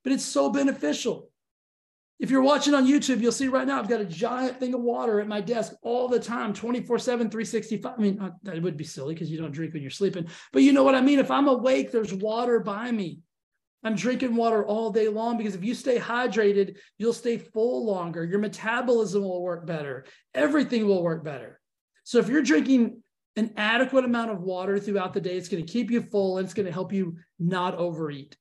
but 0.05 0.13
it's 0.13 0.25
so 0.25 0.51
beneficial. 0.51 1.29
If 2.19 2.31
you're 2.31 2.43
watching 2.43 2.75
on 2.75 2.87
YouTube, 2.87 3.21
you'll 3.21 3.31
see 3.31 3.47
right 3.47 3.67
now 3.67 3.79
I've 3.79 3.89
got 3.89 4.01
a 4.01 4.05
giant 4.05 4.59
thing 4.59 4.75
of 4.75 4.81
water 4.81 5.21
at 5.21 5.29
my 5.29 5.41
desk 5.41 5.75
all 5.83 6.09
the 6.09 6.19
time, 6.19 6.53
24 6.53 6.99
7, 6.99 7.31
365. 7.31 7.95
I 7.97 8.01
mean, 8.01 8.21
uh, 8.21 8.31
that 8.43 8.61
would 8.61 8.77
be 8.77 8.85
silly 8.85 9.15
because 9.15 9.31
you 9.31 9.39
don't 9.39 9.53
drink 9.53 9.73
when 9.73 9.83
you're 9.83 9.91
sleeping, 9.91 10.27
but 10.53 10.63
you 10.63 10.73
know 10.73 10.83
what 10.83 10.97
I 10.97 11.01
mean? 11.01 11.21
If 11.21 11.31
I'm 11.31 11.47
awake, 11.47 11.93
there's 11.93 12.13
water 12.13 12.59
by 12.59 12.91
me. 12.91 13.21
I'm 13.85 13.95
drinking 13.95 14.35
water 14.35 14.67
all 14.67 14.91
day 14.91 15.09
long 15.09 15.39
because 15.39 15.55
if 15.55 15.63
you 15.63 15.75
stay 15.75 15.99
hydrated, 15.99 16.79
you'll 16.99 17.13
stay 17.13 17.39
full 17.39 17.87
longer. 17.87 18.25
Your 18.25 18.41
metabolism 18.41 19.23
will 19.23 19.41
work 19.41 19.67
better. 19.67 20.05
Everything 20.35 20.87
will 20.87 21.03
work 21.05 21.25
better. 21.25 21.61
So 22.03 22.19
if 22.19 22.29
you're 22.29 22.43
drinking 22.43 23.03
an 23.37 23.53
adequate 23.57 24.05
amount 24.05 24.33
of 24.33 24.41
water 24.41 24.81
throughout 24.81 25.15
the 25.15 25.21
day, 25.21 25.37
it's 25.37 25.49
going 25.49 25.65
to 25.65 25.73
keep 25.73 25.93
you 25.93 26.03
full 26.03 26.39
and 26.39 26.45
it's 26.45 26.55
going 26.55 26.67
to 26.67 26.73
help 26.73 26.93
you 26.93 27.19
not 27.39 27.77
overeat. 27.77 28.37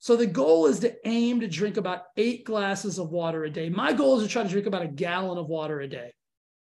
So 0.00 0.16
the 0.16 0.26
goal 0.26 0.66
is 0.66 0.80
to 0.80 0.94
aim 1.04 1.40
to 1.40 1.48
drink 1.48 1.76
about 1.76 2.02
eight 2.16 2.44
glasses 2.44 2.98
of 2.98 3.10
water 3.10 3.44
a 3.44 3.50
day. 3.50 3.68
My 3.68 3.92
goal 3.92 4.18
is 4.18 4.22
to 4.26 4.32
try 4.32 4.42
to 4.42 4.48
drink 4.48 4.66
about 4.66 4.82
a 4.82 4.88
gallon 4.88 5.38
of 5.38 5.48
water 5.48 5.80
a 5.80 5.88
day, 5.88 6.12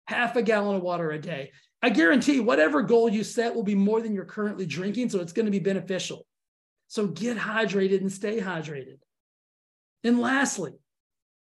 half 0.05 0.35
a 0.35 0.43
gallon 0.43 0.75
of 0.75 0.83
water 0.83 1.11
a 1.11 1.19
day. 1.19 1.51
I 1.81 1.89
guarantee 1.89 2.39
whatever 2.39 2.81
goal 2.81 3.09
you 3.09 3.23
set 3.23 3.53
will 3.53 3.63
be 3.63 3.75
more 3.75 4.01
than 4.01 4.13
you're 4.13 4.25
currently 4.25 4.65
drinking. 4.65 5.09
So 5.09 5.19
it's 5.19 5.33
going 5.33 5.47
to 5.47 5.51
be 5.51 5.59
beneficial. 5.59 6.25
So 6.87 7.07
get 7.07 7.37
hydrated 7.37 8.01
and 8.01 8.11
stay 8.11 8.39
hydrated. 8.39 8.99
And 10.03 10.19
lastly, 10.19 10.73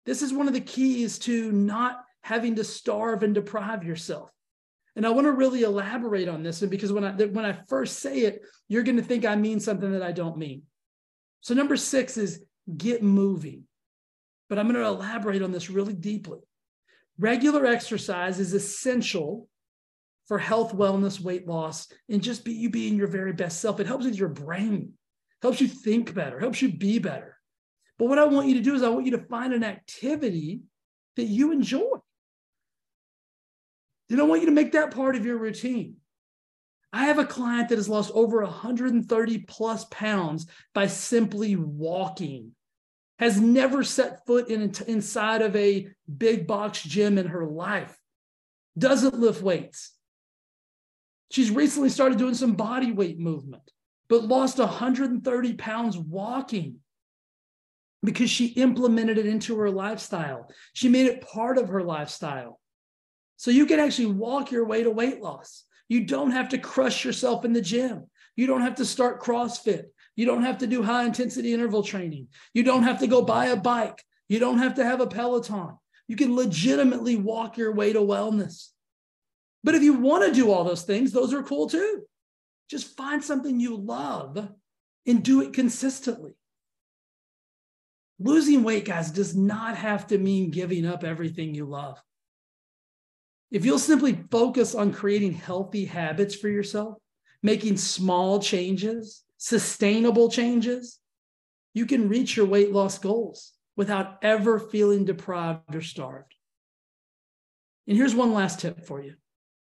this 0.06 0.21
is 0.21 0.32
one 0.32 0.47
of 0.47 0.54
the 0.54 0.62
keys 0.62 1.17
to 1.19 1.52
not 1.52 2.04
having 2.21 2.56
to 2.56 2.63
starve 2.63 3.23
and 3.23 3.34
deprive 3.34 3.84
yourself. 3.84 4.30
And 4.95 5.06
I 5.06 5.10
want 5.10 5.25
to 5.25 5.32
really 5.32 5.63
elaborate 5.63 6.28
on 6.28 6.43
this 6.43 6.62
because 6.62 6.91
when 6.91 7.04
I 7.04 7.12
when 7.12 7.45
I 7.45 7.58
first 7.67 7.99
say 7.99 8.19
it, 8.19 8.41
you're 8.67 8.84
going 8.84 8.97
to 8.97 9.04
think 9.04 9.25
I 9.25 9.36
mean 9.36 9.60
something 9.60 9.91
that 9.91 10.04
I 10.04 10.12
don't 10.12 10.38
mean. 10.38 10.63
So, 11.41 11.54
number 11.54 11.78
six 11.78 12.17
is 12.17 12.43
get 12.78 13.04
moving. 13.04 13.63
But 14.49 14.58
I'm 14.58 14.65
going 14.67 14.82
to 14.82 14.88
elaborate 14.88 15.41
on 15.41 15.52
this 15.52 15.69
really 15.69 15.93
deeply. 15.93 16.39
Regular 17.19 17.65
exercise 17.65 18.39
is 18.39 18.54
essential 18.54 19.47
for 20.28 20.38
health, 20.38 20.75
wellness, 20.75 21.19
weight 21.19 21.47
loss, 21.47 21.88
and 22.08 22.21
just 22.21 22.45
be 22.45 22.54
you 22.54 22.69
being 22.69 22.95
your 22.95 23.08
very 23.08 23.34
best 23.34 23.60
self. 23.60 23.80
It 23.80 23.88
helps 23.88 24.06
with 24.06 24.17
your 24.17 24.30
brain, 24.30 24.93
helps 25.41 25.60
you 25.60 25.67
think 25.67 26.13
better, 26.13 26.39
helps 26.39 26.62
you 26.62 26.71
be 26.71 26.99
better. 26.99 27.38
But 27.97 28.08
what 28.08 28.19
I 28.19 28.25
want 28.25 28.47
you 28.47 28.56
to 28.56 28.62
do 28.62 28.75
is 28.75 28.84
I 28.84 28.89
want 28.89 29.06
you 29.06 29.17
to 29.17 29.25
find 29.25 29.54
an 29.54 29.63
activity 29.63 30.62
that 31.17 31.25
you 31.25 31.52
enjoy. 31.52 31.97
Then 34.08 34.19
I 34.21 34.23
want 34.23 34.41
you 34.41 34.47
to 34.47 34.54
make 34.54 34.71
that 34.71 34.91
part 34.91 35.15
of 35.15 35.25
your 35.25 35.38
routine. 35.38 35.95
I 36.91 37.06
have 37.06 37.19
a 37.19 37.25
client 37.25 37.69
that 37.69 37.78
has 37.78 37.89
lost 37.89 38.12
over 38.13 38.41
130 38.41 39.38
plus 39.39 39.86
pounds 39.91 40.47
by 40.73 40.88
simply 40.88 41.56
walking, 41.56 42.52
has 43.19 43.39
never 43.39 43.84
set 43.84 44.25
foot 44.25 44.49
in, 44.49 44.73
inside 44.88 45.41
of 45.41 45.56
a 45.56 45.88
big 46.17 46.47
box 46.47 46.82
gym 46.82 47.17
in 47.17 47.28
her 47.28 47.45
life, 47.45 47.95
doesn't 48.78 49.19
lift 49.19 49.41
weights. 49.41 49.93
She's 51.32 51.52
recently 51.52 51.89
started 51.89 52.17
doing 52.17 52.34
some 52.34 52.54
body 52.54 52.91
weight 52.91 53.19
movement, 53.19 53.69
but 54.08 54.23
lost 54.23 54.58
130 54.58 55.54
pounds 55.54 55.95
walking 55.95 56.78
because 58.02 58.32
she 58.32 58.47
implemented 58.47 59.17
it 59.19 59.28
into 59.28 59.58
her 59.60 59.69
lifestyle. 59.69 60.49
She 60.73 60.89
made 60.89 61.06
it 61.06 61.21
part 61.21 61.60
of 61.60 61.69
her 61.69 61.84
lifestyle. 61.84 62.60
So 63.38 63.52
you 63.52 63.65
can 63.65 63.80
actually 63.80 64.08
walk 64.08 64.52
your 64.52 64.65
way 64.65 64.84
to 64.84 64.89
weight 64.89 65.21
loss. 65.21 65.65
You 65.89 66.06
don't 66.06 66.32
have 66.32 66.49
to 66.49 66.58
crush 66.58 67.04
yourself 67.04 67.43
in 67.43 67.52
the 67.52 67.62
gym. 67.62 68.06
You 68.36 68.47
don't 68.47 68.62
have 68.62 68.75
to 68.75 68.86
start 68.86 69.21
CrossFit. 69.21 69.86
You 70.15 70.25
don't 70.25 70.43
have 70.43 70.60
to 70.60 70.67
do 70.67 70.84
high 70.84 71.04
intensity 71.04 71.54
interval 71.54 71.84
training. 71.84 72.28
You 72.54 72.63
don't 72.63 72.84
have 72.84 72.99
to 72.99 73.08
go 73.08 73.21
buy 73.21 73.47
a 73.47 73.58
bike. 73.58 74.04
You 74.30 74.39
don't 74.39 74.60
have 74.60 74.75
to 74.75 74.86
have 74.86 75.02
a 75.02 75.08
Peloton. 75.08 75.78
You 76.08 76.15
can 76.15 76.36
legitimately 76.36 77.15
walk 77.17 77.58
your 77.58 77.73
way 77.73 77.91
to 77.93 77.99
wellness. 77.99 78.69
But 79.63 79.75
if 79.75 79.84
you 79.84 79.93
want 79.93 80.25
to 80.25 80.34
do 80.34 80.52
all 80.52 80.63
those 80.63 80.84
things, 80.84 81.12
those 81.12 81.34
are 81.34 81.43
cool 81.43 81.67
too. 81.67 82.04
Just 82.69 82.95
find 82.95 83.23
something 83.23 83.60
you 83.60 83.75
love 83.75 84.49
and 85.08 85.23
do 85.23 85.41
it 85.41 85.54
consistently. 85.54 86.36
Losing 88.19 88.63
weight, 88.63 88.86
guys, 88.86 89.12
does 89.12 89.36
not 89.36 89.75
have 89.78 90.08
to 90.08 90.17
mean 90.17 90.52
giving 90.52 90.86
up 90.86 91.04
everything 91.04 91.56
you 91.56 91.65
love. 91.65 92.02
If 93.52 93.66
you'll 93.66 93.80
simply 93.80 94.24
focus 94.30 94.76
on 94.76 94.94
creating 94.94 95.34
healthy 95.34 95.86
habits 95.86 96.36
for 96.36 96.50
yourself, 96.50 96.98
making 97.42 97.78
small 97.78 98.40
changes, 98.40 99.24
sustainable 99.38 100.30
changes, 100.30 101.00
you 101.74 101.86
can 101.86 102.10
reach 102.10 102.36
your 102.36 102.46
weight 102.46 102.72
loss 102.72 103.00
goals 103.00 103.54
without 103.76 104.20
ever 104.22 104.60
feeling 104.60 105.06
deprived 105.06 105.74
or 105.74 105.82
starved. 105.82 106.36
And 107.88 107.98
here's 107.98 108.14
one 108.14 108.34
last 108.34 108.60
tip 108.60 108.86
for 108.86 109.02
you 109.02 109.16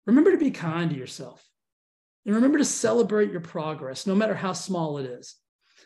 remember 0.06 0.32
to 0.32 0.38
be 0.38 0.52
kind 0.52 0.92
to 0.92 0.98
yourself 0.98 1.44
and 2.26 2.36
remember 2.36 2.58
to 2.58 2.66
celebrate 2.66 3.32
your 3.32 3.42
progress, 3.42 4.06
no 4.06 4.16
matter 4.16 4.36
how 4.36 4.54
small 4.54 4.98
it 4.98 5.06
is. 5.06 5.36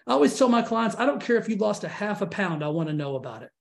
I 0.06 0.14
always 0.14 0.38
tell 0.38 0.50
my 0.50 0.62
clients, 0.62 0.96
I 0.98 1.06
don't 1.06 1.22
care 1.22 1.38
if 1.38 1.50
you 1.50 1.56
lost 1.56 1.84
a 1.84 1.90
half 1.90 2.22
a 2.22 2.28
pound, 2.28 2.64
I 2.64 2.70
want 2.70 2.90
to 2.90 2.94
know 2.94 3.16
about 3.16 3.44
it. 3.44 3.52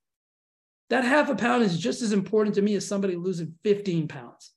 That 0.90 1.04
half 1.04 1.28
a 1.28 1.34
pound 1.34 1.64
is 1.64 1.78
just 1.78 2.02
as 2.02 2.12
important 2.12 2.54
to 2.56 2.62
me 2.62 2.74
as 2.74 2.86
somebody 2.86 3.16
losing 3.16 3.54
15 3.64 4.08
pounds 4.08 4.52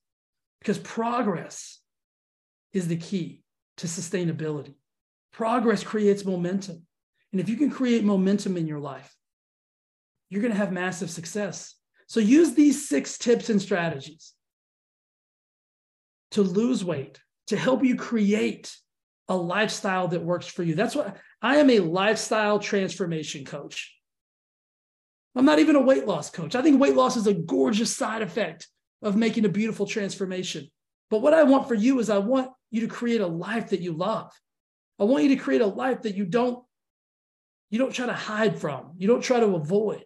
because 0.59 0.77
progress 0.77 1.79
is 2.73 2.87
the 2.87 2.97
key 2.97 3.43
to 3.77 3.87
sustainability. 3.87 4.75
Progress 5.31 5.83
creates 5.83 6.25
momentum. 6.25 6.85
And 7.31 7.41
if 7.41 7.49
you 7.49 7.55
can 7.55 7.69
create 7.69 8.03
momentum 8.03 8.57
in 8.57 8.67
your 8.67 8.79
life, 8.79 9.15
you're 10.29 10.41
going 10.41 10.53
to 10.53 10.57
have 10.57 10.71
massive 10.71 11.09
success. 11.09 11.75
So 12.07 12.19
use 12.19 12.53
these 12.53 12.87
six 12.87 13.17
tips 13.17 13.49
and 13.49 13.61
strategies 13.61 14.33
to 16.31 16.43
lose 16.43 16.83
weight, 16.83 17.19
to 17.47 17.57
help 17.57 17.83
you 17.83 17.95
create 17.95 18.75
a 19.27 19.35
lifestyle 19.35 20.07
that 20.09 20.23
works 20.23 20.47
for 20.47 20.63
you. 20.63 20.75
That's 20.75 20.95
what 20.95 21.17
I 21.41 21.57
am 21.57 21.69
a 21.69 21.79
lifestyle 21.79 22.59
transformation 22.59 23.45
coach. 23.45 23.95
I'm 25.35 25.45
not 25.45 25.59
even 25.59 25.75
a 25.75 25.81
weight 25.81 26.07
loss 26.07 26.29
coach. 26.29 26.55
I 26.55 26.61
think 26.61 26.81
weight 26.81 26.95
loss 26.95 27.15
is 27.15 27.27
a 27.27 27.33
gorgeous 27.33 27.95
side 27.95 28.21
effect 28.21 28.67
of 29.01 29.15
making 29.15 29.45
a 29.45 29.49
beautiful 29.49 29.85
transformation. 29.85 30.67
But 31.09 31.21
what 31.21 31.33
I 31.33 31.43
want 31.43 31.67
for 31.67 31.75
you 31.75 31.99
is 31.99 32.09
I 32.09 32.17
want 32.17 32.51
you 32.71 32.81
to 32.81 32.87
create 32.87 33.21
a 33.21 33.27
life 33.27 33.69
that 33.69 33.81
you 33.81 33.93
love. 33.93 34.31
I 34.99 35.05
want 35.05 35.23
you 35.23 35.29
to 35.29 35.41
create 35.41 35.61
a 35.61 35.67
life 35.67 36.01
that 36.03 36.15
you 36.15 36.25
don't 36.25 36.63
you 37.69 37.77
don't 37.77 37.93
try 37.93 38.07
to 38.07 38.13
hide 38.13 38.59
from. 38.59 38.93
You 38.97 39.07
don't 39.07 39.21
try 39.21 39.39
to 39.39 39.55
avoid. 39.55 40.03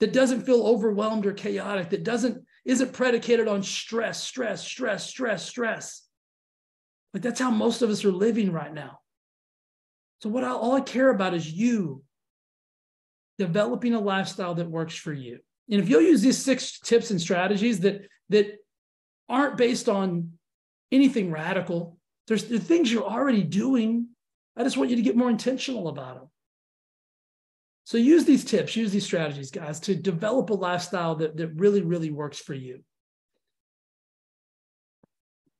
That 0.00 0.12
doesn't 0.12 0.42
feel 0.42 0.66
overwhelmed 0.66 1.26
or 1.26 1.32
chaotic. 1.32 1.90
That 1.90 2.02
doesn't 2.02 2.44
isn't 2.64 2.92
predicated 2.92 3.48
on 3.48 3.62
stress, 3.62 4.22
stress, 4.22 4.64
stress, 4.64 5.08
stress, 5.08 5.46
stress. 5.46 6.06
Like 7.14 7.22
that's 7.22 7.40
how 7.40 7.50
most 7.50 7.82
of 7.82 7.90
us 7.90 8.04
are 8.04 8.12
living 8.12 8.52
right 8.52 8.72
now. 8.72 8.98
So 10.20 10.28
what 10.28 10.44
I, 10.44 10.50
all 10.50 10.74
I 10.74 10.80
care 10.80 11.10
about 11.10 11.34
is 11.34 11.50
you 11.50 12.02
developing 13.38 13.94
a 13.94 14.00
lifestyle 14.00 14.54
that 14.54 14.70
works 14.70 14.94
for 14.94 15.12
you. 15.12 15.38
And 15.70 15.80
if 15.80 15.88
you'll 15.88 16.02
use 16.02 16.22
these 16.22 16.38
six 16.38 16.78
tips 16.80 17.10
and 17.10 17.20
strategies 17.20 17.80
that 17.80 18.02
that 18.28 18.58
aren't 19.28 19.56
based 19.56 19.88
on 19.88 20.32
anything 20.90 21.30
radical, 21.30 21.98
there's 22.26 22.44
the 22.44 22.58
things 22.58 22.92
you're 22.92 23.04
already 23.04 23.42
doing. 23.42 24.08
I 24.56 24.64
just 24.64 24.76
want 24.76 24.90
you 24.90 24.96
to 24.96 25.02
get 25.02 25.16
more 25.16 25.30
intentional 25.30 25.88
about 25.88 26.16
them. 26.16 26.28
So 27.84 27.98
use 27.98 28.24
these 28.24 28.44
tips, 28.44 28.76
use 28.76 28.92
these 28.92 29.04
strategies, 29.04 29.50
guys, 29.50 29.80
to 29.80 29.94
develop 29.94 30.50
a 30.50 30.54
lifestyle 30.54 31.16
that, 31.16 31.36
that 31.36 31.48
really, 31.48 31.82
really 31.82 32.10
works 32.10 32.38
for 32.38 32.54
you. 32.54 32.84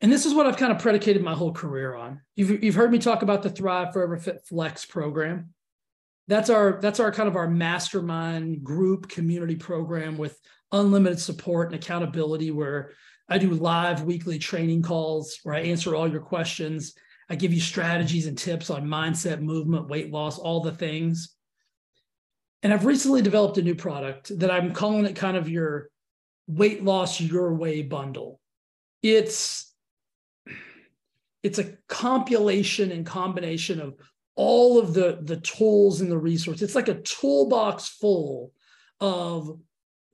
And 0.00 0.12
this 0.12 0.26
is 0.26 0.34
what 0.34 0.46
I've 0.46 0.56
kind 0.56 0.72
of 0.72 0.80
predicated 0.80 1.22
my 1.22 1.34
whole 1.34 1.52
career 1.52 1.94
on. 1.94 2.20
You've, 2.36 2.62
you've 2.62 2.74
heard 2.74 2.92
me 2.92 2.98
talk 2.98 3.22
about 3.22 3.42
the 3.42 3.50
Thrive 3.50 3.92
Forever 3.92 4.18
Fit 4.18 4.42
Flex 4.46 4.84
program 4.84 5.54
that's 6.32 6.48
our 6.48 6.78
that's 6.80 6.98
our 6.98 7.12
kind 7.12 7.28
of 7.28 7.36
our 7.36 7.48
mastermind 7.48 8.64
group 8.64 9.08
community 9.08 9.54
program 9.54 10.16
with 10.16 10.40
unlimited 10.72 11.20
support 11.20 11.70
and 11.70 11.74
accountability 11.74 12.50
where 12.50 12.92
I 13.28 13.36
do 13.36 13.50
live 13.50 14.04
weekly 14.04 14.38
training 14.38 14.82
calls 14.82 15.38
where 15.42 15.54
I 15.54 15.60
answer 15.60 15.94
all 15.94 16.10
your 16.10 16.22
questions. 16.22 16.94
I 17.28 17.34
give 17.34 17.52
you 17.52 17.60
strategies 17.60 18.26
and 18.26 18.36
tips 18.36 18.70
on 18.70 18.86
mindset, 18.86 19.40
movement, 19.40 19.88
weight 19.88 20.10
loss, 20.10 20.38
all 20.38 20.60
the 20.60 20.72
things. 20.72 21.34
And 22.62 22.72
I've 22.72 22.86
recently 22.86 23.20
developed 23.20 23.58
a 23.58 23.62
new 23.62 23.74
product 23.74 24.38
that 24.38 24.50
I'm 24.50 24.72
calling 24.72 25.04
it 25.04 25.16
kind 25.16 25.36
of 25.36 25.48
your 25.48 25.88
weight 26.46 26.82
loss 26.82 27.20
your 27.20 27.54
way 27.54 27.82
bundle. 27.82 28.40
It's 29.02 29.70
it's 31.42 31.58
a 31.58 31.74
compilation 31.88 32.90
and 32.92 33.04
combination 33.04 33.80
of 33.80 33.94
all 34.34 34.78
of 34.78 34.94
the 34.94 35.18
the 35.22 35.36
tools 35.38 36.00
and 36.00 36.10
the 36.10 36.18
resources. 36.18 36.62
It's 36.62 36.74
like 36.74 36.88
a 36.88 37.02
toolbox 37.02 37.88
full 37.88 38.52
of 39.00 39.58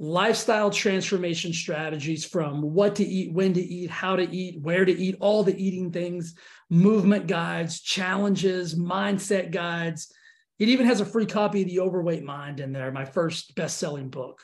lifestyle 0.01 0.71
transformation 0.71 1.53
strategies 1.53 2.25
from 2.25 2.63
what 2.63 2.95
to 2.97 3.05
eat, 3.05 3.33
when 3.33 3.53
to 3.53 3.61
eat, 3.61 3.91
how 3.91 4.15
to 4.15 4.31
eat, 4.31 4.61
where 4.63 4.85
to 4.85 4.93
eat, 4.93 5.17
all 5.19 5.43
the 5.43 5.61
eating 5.61 5.91
things, 5.91 6.37
movement 6.71 7.27
guides, 7.27 7.81
challenges, 7.81 8.79
mindset 8.79 9.51
guides, 9.51 10.13
It 10.59 10.69
even 10.69 10.87
has 10.87 11.01
a 11.01 11.07
free 11.07 11.27
copy 11.27 11.63
of 11.63 11.69
The 11.69 11.81
Overweight 11.81 12.25
Mind 12.25 12.59
in 12.61 12.73
there, 12.73 12.91
my 12.91 13.05
first 13.05 13.55
best 13.55 13.79
selling 13.79 14.09
book, 14.09 14.43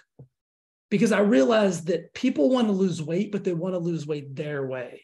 because 0.91 1.11
I 1.11 1.21
realized 1.21 1.89
that 1.89 2.15
people 2.15 2.51
want 2.51 2.69
to 2.69 2.73
lose 2.73 3.03
weight, 3.03 3.33
but 3.33 3.43
they 3.43 3.53
want 3.53 3.75
to 3.75 3.81
lose 3.81 4.07
weight 4.07 4.35
their 4.37 4.65
way. 4.65 5.03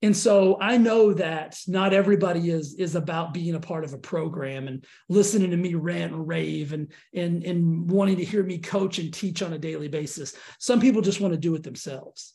And 0.00 0.16
so 0.16 0.58
I 0.60 0.76
know 0.76 1.12
that 1.14 1.58
not 1.66 1.92
everybody 1.92 2.50
is 2.50 2.74
is 2.76 2.94
about 2.94 3.34
being 3.34 3.56
a 3.56 3.60
part 3.60 3.84
of 3.84 3.94
a 3.94 3.98
program 3.98 4.68
and 4.68 4.84
listening 5.08 5.50
to 5.50 5.56
me 5.56 5.74
rant 5.74 6.12
and 6.12 6.26
rave 6.26 6.72
and 6.72 6.92
and 7.12 7.42
and 7.42 7.90
wanting 7.90 8.16
to 8.18 8.24
hear 8.24 8.44
me 8.44 8.58
coach 8.58 8.98
and 8.98 9.12
teach 9.12 9.42
on 9.42 9.52
a 9.52 9.58
daily 9.58 9.88
basis. 9.88 10.34
Some 10.60 10.80
people 10.80 11.02
just 11.02 11.20
want 11.20 11.34
to 11.34 11.40
do 11.40 11.54
it 11.56 11.64
themselves. 11.64 12.34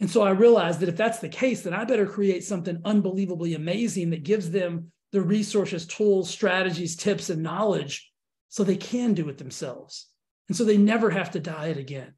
And 0.00 0.10
so 0.10 0.22
I 0.22 0.30
realized 0.30 0.80
that 0.80 0.88
if 0.88 0.96
that's 0.96 1.20
the 1.20 1.28
case, 1.28 1.62
then 1.62 1.72
I 1.72 1.84
better 1.84 2.06
create 2.06 2.44
something 2.44 2.80
unbelievably 2.84 3.54
amazing 3.54 4.10
that 4.10 4.24
gives 4.24 4.50
them 4.50 4.90
the 5.12 5.22
resources, 5.22 5.86
tools, 5.86 6.28
strategies, 6.28 6.96
tips, 6.96 7.30
and 7.30 7.42
knowledge 7.42 8.10
so 8.48 8.64
they 8.64 8.76
can 8.76 9.14
do 9.14 9.28
it 9.28 9.38
themselves. 9.38 10.08
And 10.48 10.56
so 10.56 10.64
they 10.64 10.76
never 10.76 11.10
have 11.10 11.30
to 11.30 11.40
diet 11.40 11.78
again. 11.78 12.14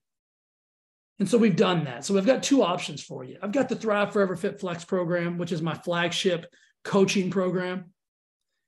And 1.19 1.29
so 1.29 1.37
we've 1.37 1.57
done 1.57 1.85
that. 1.85 2.05
So 2.05 2.15
we've 2.15 2.27
got 2.27 2.43
two 2.43 2.63
options 2.63 3.03
for 3.03 3.25
you. 3.25 3.39
I've 3.43 3.53
got 3.53 3.69
the 3.69 3.77
Thrive 3.77 4.13
Forever 4.13 4.37
Fit 4.37 4.61
Flex 4.61 4.85
program, 4.85 5.37
which 5.37 5.53
is 5.53 5.61
my 5.61 5.75
flagship 5.75 6.47
coaching 6.85 7.31
program. 7.31 7.93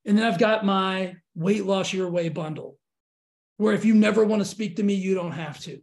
And 0.05 0.19
then 0.19 0.27
I've 0.27 0.39
got 0.39 0.65
my 0.65 1.17
weight 1.35 1.65
loss 1.65 1.93
your 1.93 2.11
way 2.11 2.29
bundle, 2.29 2.77
where 3.59 3.75
if 3.75 3.85
you 3.85 3.95
never 3.95 4.25
want 4.25 4.41
to 4.41 4.49
speak 4.49 4.77
to 4.77 4.83
me, 4.83 4.95
you 4.95 5.15
don't 5.15 5.33
have 5.33 5.61
to. 5.61 5.81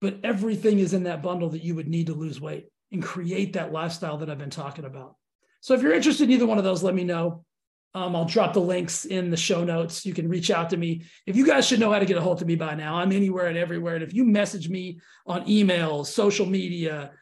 But 0.00 0.18
everything 0.22 0.78
is 0.78 0.92
in 0.92 1.04
that 1.04 1.22
bundle 1.22 1.50
that 1.50 1.64
you 1.64 1.74
would 1.74 1.88
need 1.88 2.06
to 2.06 2.14
lose 2.14 2.40
weight 2.40 2.66
and 2.92 3.02
create 3.02 3.54
that 3.54 3.72
lifestyle 3.72 4.18
that 4.18 4.30
I've 4.30 4.38
been 4.38 4.50
talking 4.50 4.84
about. 4.84 5.16
So 5.60 5.74
if 5.74 5.82
you're 5.82 5.94
interested 5.94 6.24
in 6.24 6.30
either 6.30 6.46
one 6.46 6.58
of 6.58 6.64
those, 6.64 6.82
let 6.82 6.94
me 6.94 7.04
know. 7.04 7.44
Um, 7.96 8.16
I'll 8.16 8.24
drop 8.24 8.52
the 8.52 8.60
links 8.60 9.04
in 9.04 9.30
the 9.30 9.36
show 9.36 9.62
notes. 9.62 10.04
You 10.04 10.12
can 10.12 10.28
reach 10.28 10.50
out 10.50 10.70
to 10.70 10.76
me. 10.76 11.04
If 11.26 11.36
you 11.36 11.46
guys 11.46 11.66
should 11.66 11.78
know 11.78 11.92
how 11.92 12.00
to 12.00 12.06
get 12.06 12.16
a 12.16 12.20
hold 12.20 12.42
of 12.42 12.48
me 12.48 12.56
by 12.56 12.74
now, 12.74 12.96
I'm 12.96 13.12
anywhere 13.12 13.46
and 13.46 13.56
everywhere. 13.56 13.94
And 13.94 14.02
if 14.02 14.12
you 14.12 14.24
message 14.24 14.68
me 14.68 14.98
on 15.26 15.48
email, 15.48 16.04
social 16.04 16.44
media, 16.44 17.12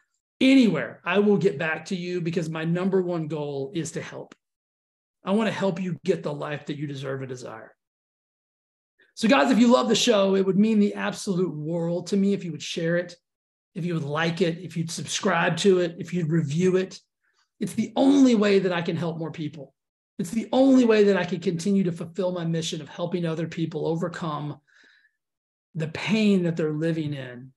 anywhere, 0.41 0.99
I 1.05 1.19
will 1.19 1.37
get 1.37 1.59
back 1.59 1.85
to 1.85 1.95
you 1.95 2.21
because 2.21 2.49
my 2.49 2.65
number 2.65 3.03
one 3.03 3.27
goal 3.27 3.71
is 3.75 3.91
to 3.91 4.01
help. 4.01 4.33
I 5.23 5.31
want 5.31 5.47
to 5.47 5.53
help 5.53 5.79
you 5.81 5.99
get 6.03 6.23
the 6.23 6.33
life 6.33 6.65
that 6.65 6.77
you 6.77 6.87
deserve 6.87 7.21
and 7.21 7.29
desire. 7.29 7.75
So, 9.15 9.27
guys, 9.27 9.51
if 9.51 9.59
you 9.59 9.67
love 9.67 9.89
the 9.89 9.95
show, 9.95 10.35
it 10.35 10.45
would 10.45 10.57
mean 10.57 10.79
the 10.79 10.95
absolute 10.95 11.55
world 11.55 12.07
to 12.07 12.17
me 12.17 12.33
if 12.33 12.43
you 12.43 12.51
would 12.51 12.63
share 12.63 12.97
it, 12.97 13.15
if 13.75 13.85
you 13.85 13.93
would 13.93 14.03
like 14.03 14.41
it, 14.41 14.57
if 14.57 14.75
you'd 14.75 14.89
subscribe 14.89 15.55
to 15.57 15.79
it, 15.79 15.95
if 15.99 16.13
you'd 16.13 16.31
review 16.31 16.77
it. 16.77 16.99
It's 17.59 17.73
the 17.73 17.93
only 17.95 18.33
way 18.33 18.59
that 18.59 18.73
I 18.73 18.81
can 18.81 18.97
help 18.97 19.19
more 19.19 19.31
people. 19.31 19.73
It's 20.19 20.31
the 20.31 20.49
only 20.51 20.85
way 20.85 21.05
that 21.05 21.17
I 21.17 21.25
can 21.25 21.39
continue 21.39 21.83
to 21.85 21.91
fulfill 21.91 22.31
my 22.31 22.45
mission 22.45 22.81
of 22.81 22.89
helping 22.89 23.25
other 23.25 23.47
people 23.47 23.87
overcome 23.87 24.59
the 25.75 25.87
pain 25.87 26.43
that 26.43 26.55
they're 26.55 26.71
living 26.71 27.13
in 27.13 27.51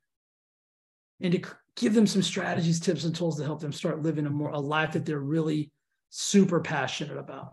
and 1.20 1.32
to 1.32 1.42
give 1.76 1.94
them 1.94 2.06
some 2.06 2.22
strategies, 2.22 2.80
tips, 2.80 3.04
and 3.04 3.14
tools 3.14 3.36
to 3.38 3.44
help 3.44 3.60
them 3.60 3.72
start 3.72 4.02
living 4.02 4.26
a 4.26 4.30
more 4.30 4.50
a 4.50 4.58
life 4.58 4.92
that 4.92 5.04
they're 5.04 5.18
really 5.18 5.70
super 6.10 6.60
passionate 6.60 7.18
about. 7.18 7.52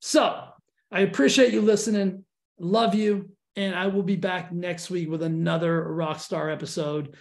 So 0.00 0.44
I 0.90 1.00
appreciate 1.00 1.52
you 1.52 1.60
listening. 1.60 2.24
Love 2.58 2.94
you. 2.94 3.30
And 3.54 3.74
I 3.74 3.86
will 3.86 4.02
be 4.02 4.16
back 4.16 4.50
next 4.50 4.90
week 4.90 5.10
with 5.10 5.22
another 5.22 5.92
rock 5.92 6.20
star 6.20 6.50
episode. 6.50 7.16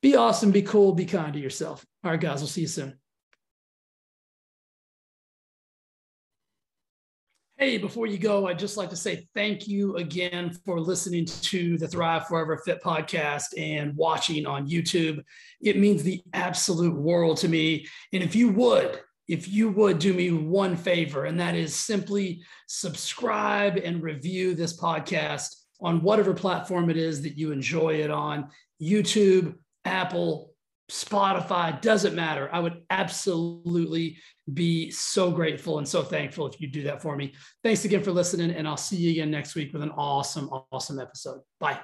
Be 0.00 0.16
awesome, 0.16 0.50
be 0.50 0.62
cool, 0.62 0.94
be 0.94 1.04
kind 1.04 1.32
to 1.34 1.40
yourself. 1.40 1.84
All 2.02 2.10
right, 2.10 2.20
guys, 2.20 2.40
we'll 2.40 2.48
see 2.48 2.62
you 2.62 2.68
soon. 2.68 2.98
Hey, 7.60 7.76
before 7.76 8.06
you 8.06 8.18
go, 8.18 8.46
I'd 8.46 8.56
just 8.56 8.76
like 8.76 8.88
to 8.90 8.96
say 8.96 9.26
thank 9.34 9.66
you 9.66 9.96
again 9.96 10.56
for 10.64 10.78
listening 10.78 11.26
to 11.26 11.76
the 11.76 11.88
Thrive 11.88 12.28
Forever 12.28 12.62
Fit 12.64 12.80
podcast 12.80 13.46
and 13.58 13.96
watching 13.96 14.46
on 14.46 14.68
YouTube. 14.68 15.24
It 15.60 15.76
means 15.76 16.04
the 16.04 16.22
absolute 16.34 16.94
world 16.94 17.38
to 17.38 17.48
me. 17.48 17.84
And 18.12 18.22
if 18.22 18.36
you 18.36 18.50
would, 18.50 19.00
if 19.26 19.48
you 19.48 19.70
would 19.70 19.98
do 19.98 20.14
me 20.14 20.30
one 20.30 20.76
favor, 20.76 21.24
and 21.24 21.40
that 21.40 21.56
is 21.56 21.74
simply 21.74 22.44
subscribe 22.68 23.76
and 23.76 24.04
review 24.04 24.54
this 24.54 24.80
podcast 24.80 25.56
on 25.80 26.00
whatever 26.00 26.34
platform 26.34 26.90
it 26.90 26.96
is 26.96 27.22
that 27.22 27.36
you 27.36 27.50
enjoy 27.50 27.94
it 27.94 28.12
on 28.12 28.50
YouTube, 28.80 29.56
Apple, 29.84 30.47
Spotify, 30.90 31.80
doesn't 31.80 32.14
matter. 32.14 32.48
I 32.52 32.60
would 32.60 32.82
absolutely 32.90 34.16
be 34.52 34.90
so 34.90 35.30
grateful 35.30 35.78
and 35.78 35.86
so 35.86 36.02
thankful 36.02 36.46
if 36.46 36.60
you 36.60 36.68
do 36.68 36.82
that 36.84 37.02
for 37.02 37.14
me. 37.14 37.34
Thanks 37.62 37.84
again 37.84 38.02
for 38.02 38.12
listening, 38.12 38.50
and 38.52 38.66
I'll 38.66 38.76
see 38.76 38.96
you 38.96 39.10
again 39.10 39.30
next 39.30 39.54
week 39.54 39.72
with 39.72 39.82
an 39.82 39.90
awesome, 39.90 40.48
awesome 40.48 40.98
episode. 40.98 41.40
Bye. 41.60 41.78